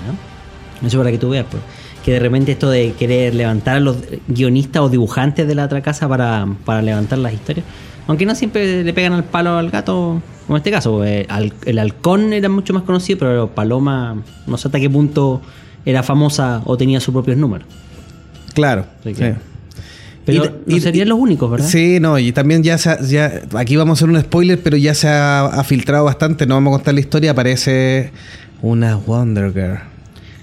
[0.87, 1.63] Eso para que tú veas, pues.
[2.05, 3.97] Que de repente esto de querer levantar a los
[4.29, 7.67] guionistas o dibujantes de la otra casa para, para levantar las historias.
[8.07, 10.99] Aunque no siempre le pegan al palo al gato, como en este caso.
[10.99, 15.43] pues, al- el halcón era mucho más conocido, pero Paloma no sé hasta qué punto
[15.85, 17.67] era famosa o tenía sus propios números.
[18.55, 18.87] Claro.
[19.03, 19.15] Sí.
[20.27, 21.67] Pero Y- no y- serían los únicos, ¿verdad?
[21.69, 24.77] Sí, no, y también ya, se ha- ya aquí vamos a hacer un spoiler, pero
[24.77, 28.11] ya se ha, ha filtrado bastante, no vamos a contar la historia, aparece
[28.61, 29.79] una Wonder Girl.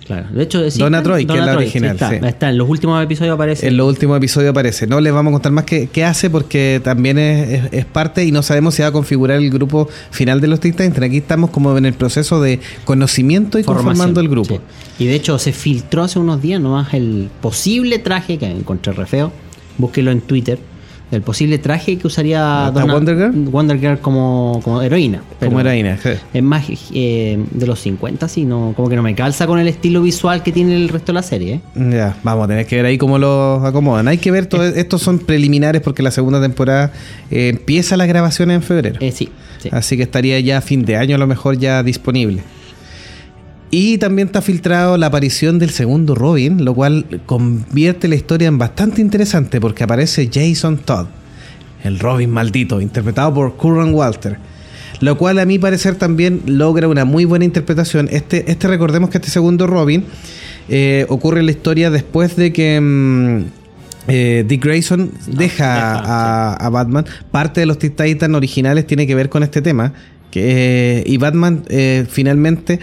[0.05, 0.27] Claro.
[0.33, 2.15] De hecho, sí, Donna Troy, que es la Troy, original, Está, sí.
[2.21, 2.49] está.
[2.49, 3.67] En los últimos episodios aparece.
[3.69, 4.85] En los últimos episodios aparece.
[4.85, 8.25] No les vamos a contar más qué, qué hace porque también es, es- es parte
[8.25, 10.75] y no sabemos si va a configurar el grupo final de los Teen.
[11.01, 14.55] Aquí estamos como en el proceso de conocimiento y Formación, conformando el grupo.
[14.97, 15.03] sí.
[15.05, 19.05] Y de hecho se filtró hace unos días nomás el posible traje que encontré re
[19.05, 19.31] feo.
[19.77, 20.59] Búsquelo en Twitter.
[21.11, 23.31] El posible traje que usaría ¿La Donna- Wonder Girl?
[23.51, 25.21] Wonder Girl como, como heroína.
[25.39, 25.95] Como heroína.
[26.01, 26.09] sí.
[26.33, 29.67] Es más eh, de los 50, sí, no, como que no me calza con el
[29.67, 31.53] estilo visual que tiene el resto de la serie.
[31.75, 31.89] ¿eh?
[31.91, 34.07] Ya, vamos a tener que ver ahí cómo lo acomodan.
[34.07, 36.91] Hay que ver, todo, estos son preliminares porque la segunda temporada
[37.29, 38.97] eh, empieza las grabaciones en febrero.
[38.99, 39.69] Eh, sí, sí.
[39.71, 42.41] Así que estaría ya a fin de año a lo mejor ya disponible.
[43.75, 48.59] Y también está filtrado la aparición del segundo Robin, lo cual convierte la historia en
[48.59, 51.07] bastante interesante porque aparece Jason Todd,
[51.83, 54.37] el Robin maldito, interpretado por Curran Walter.
[54.99, 58.09] Lo cual a mi parecer también logra una muy buena interpretación.
[58.11, 60.05] Este, este recordemos que este segundo Robin
[60.69, 63.43] eh, ocurre en la historia después de que mm,
[64.07, 67.05] eh, Dick Grayson deja, deja, a, a Batman.
[67.31, 69.93] Parte de los Teen Titans originales tiene que ver con este tema.
[70.29, 72.79] Que, eh, y Batman eh, finalmente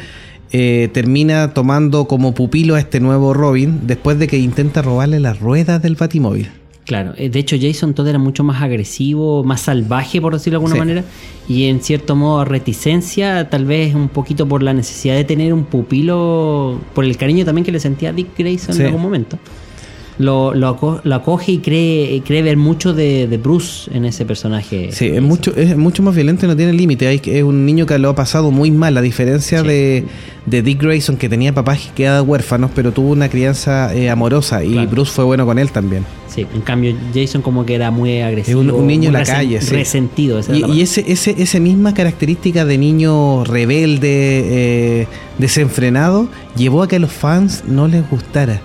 [0.53, 5.39] eh, termina tomando como pupilo a este nuevo Robin después de que intenta robarle las
[5.41, 6.49] ruedas del Batimóvil.
[6.87, 10.65] Claro, eh, de hecho Jason Todd era mucho más agresivo, más salvaje por decirlo de
[10.65, 10.79] alguna Sí.
[10.81, 11.05] manera,
[11.49, 15.65] y en cierto modo reticencia, tal vez un poquito por la necesidad de tener un
[15.65, 18.81] pupilo, por el cariño también que le sentía a Dick Grayson Sí.
[18.81, 19.39] en algún momento.
[20.21, 24.27] Lo, lo, aco- lo acoge y cree, cree ver mucho de, de Bruce en ese
[24.27, 24.91] personaje.
[24.93, 27.11] Sí, es mucho, es mucho más violento y no tiene límite.
[27.25, 29.67] Es un niño que lo ha pasado muy mal, a diferencia Sí.
[29.69, 30.05] de,
[30.45, 34.63] de Dick Grayson, que tenía papás que quedaban huérfanos, pero tuvo una crianza eh, amorosa
[34.63, 34.91] y Claro.
[34.91, 36.05] Bruce fue bueno con él también.
[36.29, 38.61] Sí, en cambio Jason como que era muy Es agresivo.
[38.61, 39.75] un, un niño en la calle, sí.
[39.75, 40.39] Resentido.
[40.39, 44.11] esa Y, y ese, ese, esa misma característica de niño rebelde,
[45.03, 45.07] eh,
[45.39, 48.61] desenfrenado, llevó a que a los fans no les gustara.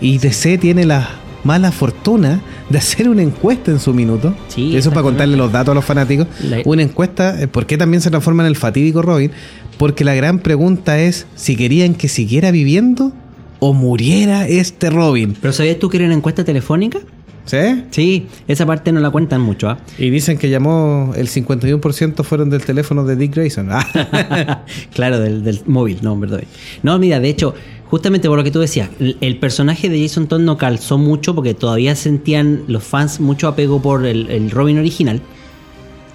[0.00, 1.08] Y DC tiene la
[1.44, 4.34] mala fortuna de hacer una encuesta en su minuto.
[4.48, 6.26] Sí, Eso es para contarle los datos a los fanáticos.
[6.42, 9.30] La- Una encuesta, eh, ¿por qué también se transforma en el fatídico Robin?
[9.78, 13.12] Porque la gran pregunta es si querían que siguiera viviendo
[13.58, 15.36] o muriera este Robin.
[15.40, 16.98] ¿Pero sabías tú que era una encuesta telefónica?
[17.46, 17.56] ¿Sí?
[17.90, 19.78] Sí, esa parte no la cuentan mucho, ¿ah?
[19.98, 23.68] Y dicen que llamó el 51% fueron del teléfono de Dick Grayson.
[23.72, 24.64] Ah.
[24.94, 26.42] claro, del, del móvil, no, perdón.
[26.82, 27.54] No, mira, de hecho,
[27.90, 31.54] justamente por lo que tú decías, el, personaje de Jason Todd no calzó mucho porque
[31.54, 35.20] todavía sentían los fans mucho apego por el, Robin original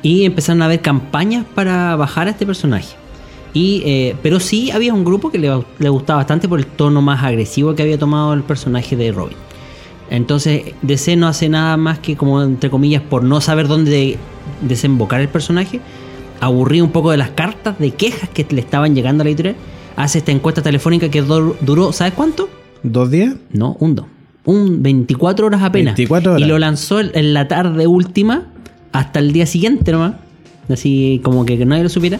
[0.01, 2.95] y empezaron a haber campañas para bajar a este personaje.
[3.53, 5.49] Y, eh, pero sí había un grupo que le,
[5.79, 9.37] le gustaba bastante por el tono más agresivo que había tomado el personaje de Robin.
[10.09, 14.17] Entonces, DC no hace nada más que, como entre comillas, por no saber dónde
[14.61, 15.79] desembocar el personaje,
[16.39, 19.55] aburrido un poco de las cartas de quejas que le estaban llegando a la editorial,
[19.95, 22.49] hace esta encuesta telefónica que dur- duró, ¿sabes cuánto?
[22.83, 23.35] ¿Dos días?
[23.51, 24.07] No, un do.
[24.45, 25.95] Un 24 horas apenas.
[25.95, 26.41] 24 horas.
[26.41, 28.43] Y lo lanzó en- la tarde última
[28.91, 30.13] hasta el día siguiente nomás.
[30.69, 32.19] Así como que nadie lo supiera.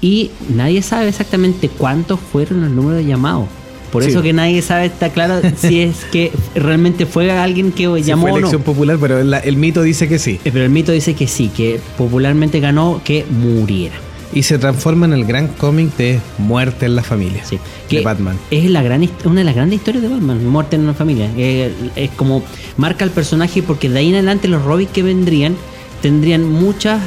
[0.00, 3.46] Y nadie sabe exactamente cuántos fueron los números de llamados.
[3.92, 4.10] Por Sí.
[4.10, 8.22] eso que nadie sabe, está claro si es que realmente fue alguien que Sí, llamó
[8.22, 8.38] fue o no.
[8.40, 10.40] elección popular, pero la- el mito dice que sí.
[10.44, 13.94] Eh, Pero el mito dice que sí, que popularmente ganó que muriera.
[14.32, 17.44] Y se transforma en el gran cómic de Muerte en la Familia.
[17.44, 17.58] Sí.
[17.90, 18.38] De Batman.
[18.50, 21.30] Es la gran, una de las grandes historias de Batman, Muerte en una familia.
[21.36, 22.42] Eh, es como
[22.76, 25.56] marca el personaje porque de ahí en adelante los Robins que vendrían
[26.02, 26.98] tendrían mucho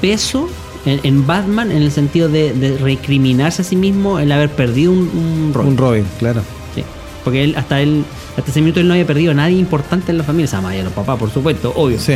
[0.00, 0.48] peso
[0.86, 4.92] en, en Batman en el sentido de, de recriminarse a sí mismo el haber perdido
[4.92, 5.72] un, un Robin.
[5.72, 6.42] Un Robin, claro.
[6.74, 6.82] Sí.
[7.24, 8.04] Porque él hasta él
[8.36, 10.60] hasta ese minuto él no había perdido a nadie importante en la familia, o sea,
[10.60, 11.98] más allá de los papás, por supuesto, obvio.
[11.98, 12.14] Sí.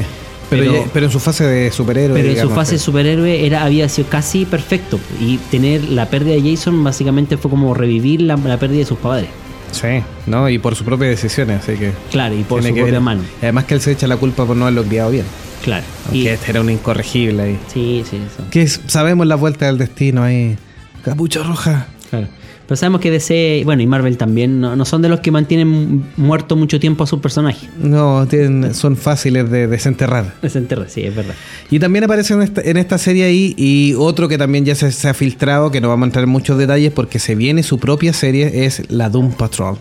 [0.50, 2.20] Pero, Pero- en su fase de superhéroe.
[2.20, 4.98] Pero en su fase de superhéroe era, había sido casi perfecto.
[5.20, 8.98] Y tener la pérdida de Jason básicamente fue como revivir la, la pérdida de sus
[8.98, 9.28] padres.
[9.72, 10.48] Sí, ¿no?
[10.48, 11.92] Y por sus propias decisiones, así que.
[12.10, 13.00] Claro, y por su propia ver.
[13.00, 13.22] mano.
[13.40, 15.24] Además que él se echa la culpa por no haberlo criado bien.
[15.62, 15.84] Claro.
[16.06, 17.58] Aunque Y, este era un incorregible ahí.
[17.72, 18.50] sí, sí, eso.
[18.50, 20.56] Que sabemos la vuelta del destino ahí.
[21.04, 21.86] Capucha roja.
[22.10, 22.26] Claro.
[22.70, 26.04] Pero sabemos que DC, bueno, y Marvel también, no, no son de los que mantienen
[26.16, 27.68] muerto mucho tiempo a sus personajes.
[27.76, 30.36] No, tienen, son fáciles de desenterrar.
[30.40, 31.34] Desenterra, sí, es verdad.
[31.68, 34.92] Y también aparece en esta, en esta serie ahí y otro que también ya se,
[34.92, 37.80] se ha filtrado, que no vamos a entrar en muchos detalles porque se viene su
[37.80, 39.76] propia serie, es la Doom Patrol.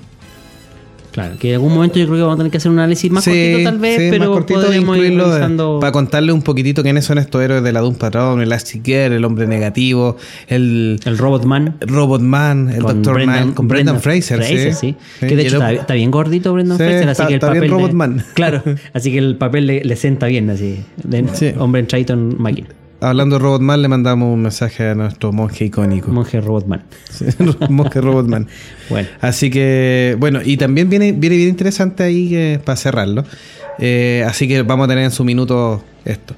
[1.11, 3.09] Claro, que en algún momento yo creo que vamos a tener que hacer un análisis
[3.11, 5.79] más Sí, cortito tal vez, sí, más pero cortito, podríamos ir revisando...
[5.81, 8.53] para contarle un poquitito quiénes son estos héroes de la Doom Patrol, el
[8.83, 11.75] Girl, el hombre negativo, el El Robot Man.
[11.81, 14.57] Robot Man, el Doctor Brendan- Man, con Brendan, Fraser, sí.
[14.71, 14.71] sí.
[15.19, 17.47] Sí, Que de hecho está, está bien gordito Brendan Fraser, así está- que el está
[17.47, 18.23] papel bien le- Robot Man.
[18.35, 20.79] Claro, así que el papel le, le sienta bien, así.
[21.03, 21.55] De.
[21.57, 22.67] Hombre en Triton máquina.
[23.01, 26.11] Hablando de Robot Man, le mandamos un mensaje a nuestro monje icónico.
[26.11, 26.83] Monje Robot Man.
[27.09, 27.25] Sí,
[27.69, 28.47] monje Robot Man.
[28.89, 29.07] Bueno.
[29.21, 33.23] Así que, bueno, y también viene, viene bien interesante ahí eh, para cerrarlo.
[33.77, 36.35] Eh, así que vamos a tener en su minuto esto.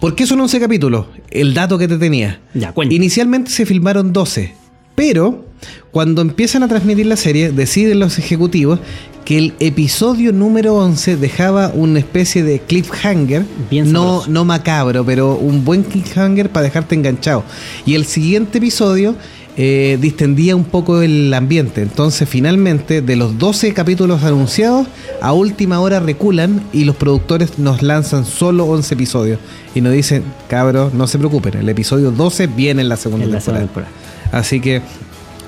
[0.00, 1.06] ¿Por qué son 11 capítulos?
[1.30, 2.40] El dato que te tenía.
[2.54, 2.94] Ya, cuenta.
[2.94, 4.52] Inicialmente se filmaron 12,
[4.96, 5.46] pero
[5.92, 8.80] cuando empiezan a transmitir la serie, deciden los ejecutivos
[9.24, 15.36] que el episodio número 11 dejaba una especie de cliffhanger, Bien no, no macabro, pero
[15.36, 17.44] un buen cliffhanger para dejarte enganchado.
[17.86, 19.14] Y el siguiente episodio
[19.56, 21.82] eh, distendía un poco el ambiente.
[21.82, 24.86] Entonces, finalmente, de los 12 capítulos anunciados,
[25.20, 29.38] a última hora reculan y los productores nos lanzan solo 11 episodios.
[29.74, 33.32] Y nos dicen, cabros, no se preocupen, el episodio 12 viene en la segunda En
[33.32, 33.66] la temporada.
[33.66, 34.38] segunda temporada.
[34.38, 34.80] Así que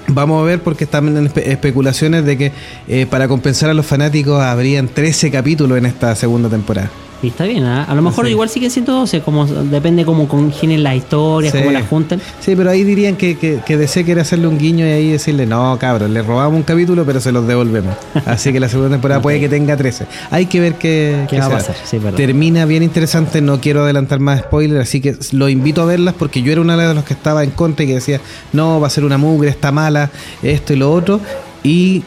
[0.08, 2.52] vamos a ver porque están en espe- especulaciones de que
[2.88, 6.90] eh, para compensar a los fanáticos habrían 13 capítulos en esta segunda temporada.
[7.24, 7.84] Y está bien, ¿ah?
[7.84, 8.32] a lo mejor Sí.
[8.32, 11.58] igual siguen siendo 12, como, depende cómo congenen las historias, Sí.
[11.58, 12.20] cómo las juntan.
[12.40, 15.46] Sí, pero ahí dirían que, que, que DC quiere hacerle un guiño y ahí decirle,
[15.46, 17.94] no, cabros, le robamos un capítulo, pero se los devolvemos.
[18.26, 20.06] Así que la segunda temporada puede que tenga 13.
[20.30, 21.76] Hay que ver qué, ¿Qué qué va a pasar?
[21.84, 21.98] Sí.
[22.16, 26.42] Termina bien interesante, no quiero adelantar más spoilers, así que los invito a verlas porque
[26.42, 28.20] yo era uno de los que estaba en contra y que decía,
[28.52, 30.10] no, va a ser una mugre, está mala,
[30.42, 31.20] esto y lo otro.
[31.62, 32.02] Y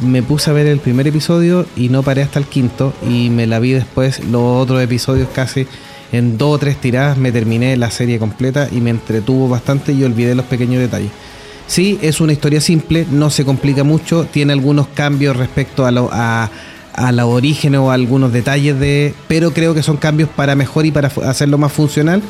[0.00, 3.46] me puse a ver el primer episodio y no paré hasta el quinto y me
[3.46, 5.66] la vi después los otros episodios casi
[6.12, 10.04] en dos o tres tiradas me terminé la serie completa y me entretuvo bastante y
[10.04, 11.10] olvidé los pequeños detalles.
[11.66, 16.10] Sí, es una historia simple, no se complica mucho, tiene algunos cambios respecto a, lo,
[16.12, 16.50] a,
[16.92, 19.14] a los orígenes o a algunos detalles de...
[19.26, 22.22] Pero creo que son cambios para mejor y para hacerlo más funcional.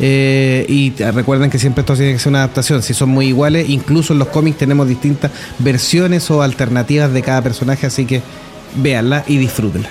[0.00, 3.68] Eh, y recuerden que siempre esto tiene que ser una adaptación, si son muy iguales,
[3.68, 8.22] incluso en los cómics tenemos distintas versiones o alternativas de cada personaje, así que
[8.76, 9.88] véanla y disfrútenla.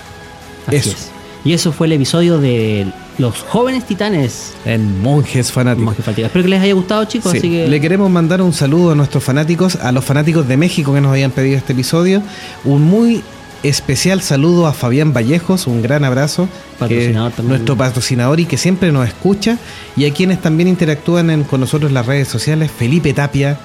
[0.68, 0.90] Así Eso.
[0.92, 1.12] es.
[1.44, 2.86] Y eso fue el episodio de
[3.18, 4.54] Los Jóvenes Titanes.
[4.64, 5.98] En Monjes Fanáticos.
[5.98, 7.32] Espero que les haya gustado, chicos.
[7.32, 7.40] Sí.
[7.40, 10.94] Así que Le queremos mandar un saludo a nuestros fanáticos, a los fanáticos de México
[10.94, 12.22] que nos habían pedido este episodio.
[12.64, 13.24] Un muy
[13.64, 16.48] especial saludo a Fabián Vallejos, un gran abrazo.
[16.80, 17.44] Patrocinador que-.
[17.44, 19.58] Nuestro patrocinador y que siempre nos escucha.
[19.96, 23.58] Y a quienes también interactúan en- con nosotros en las redes sociales, Felipe Tapia,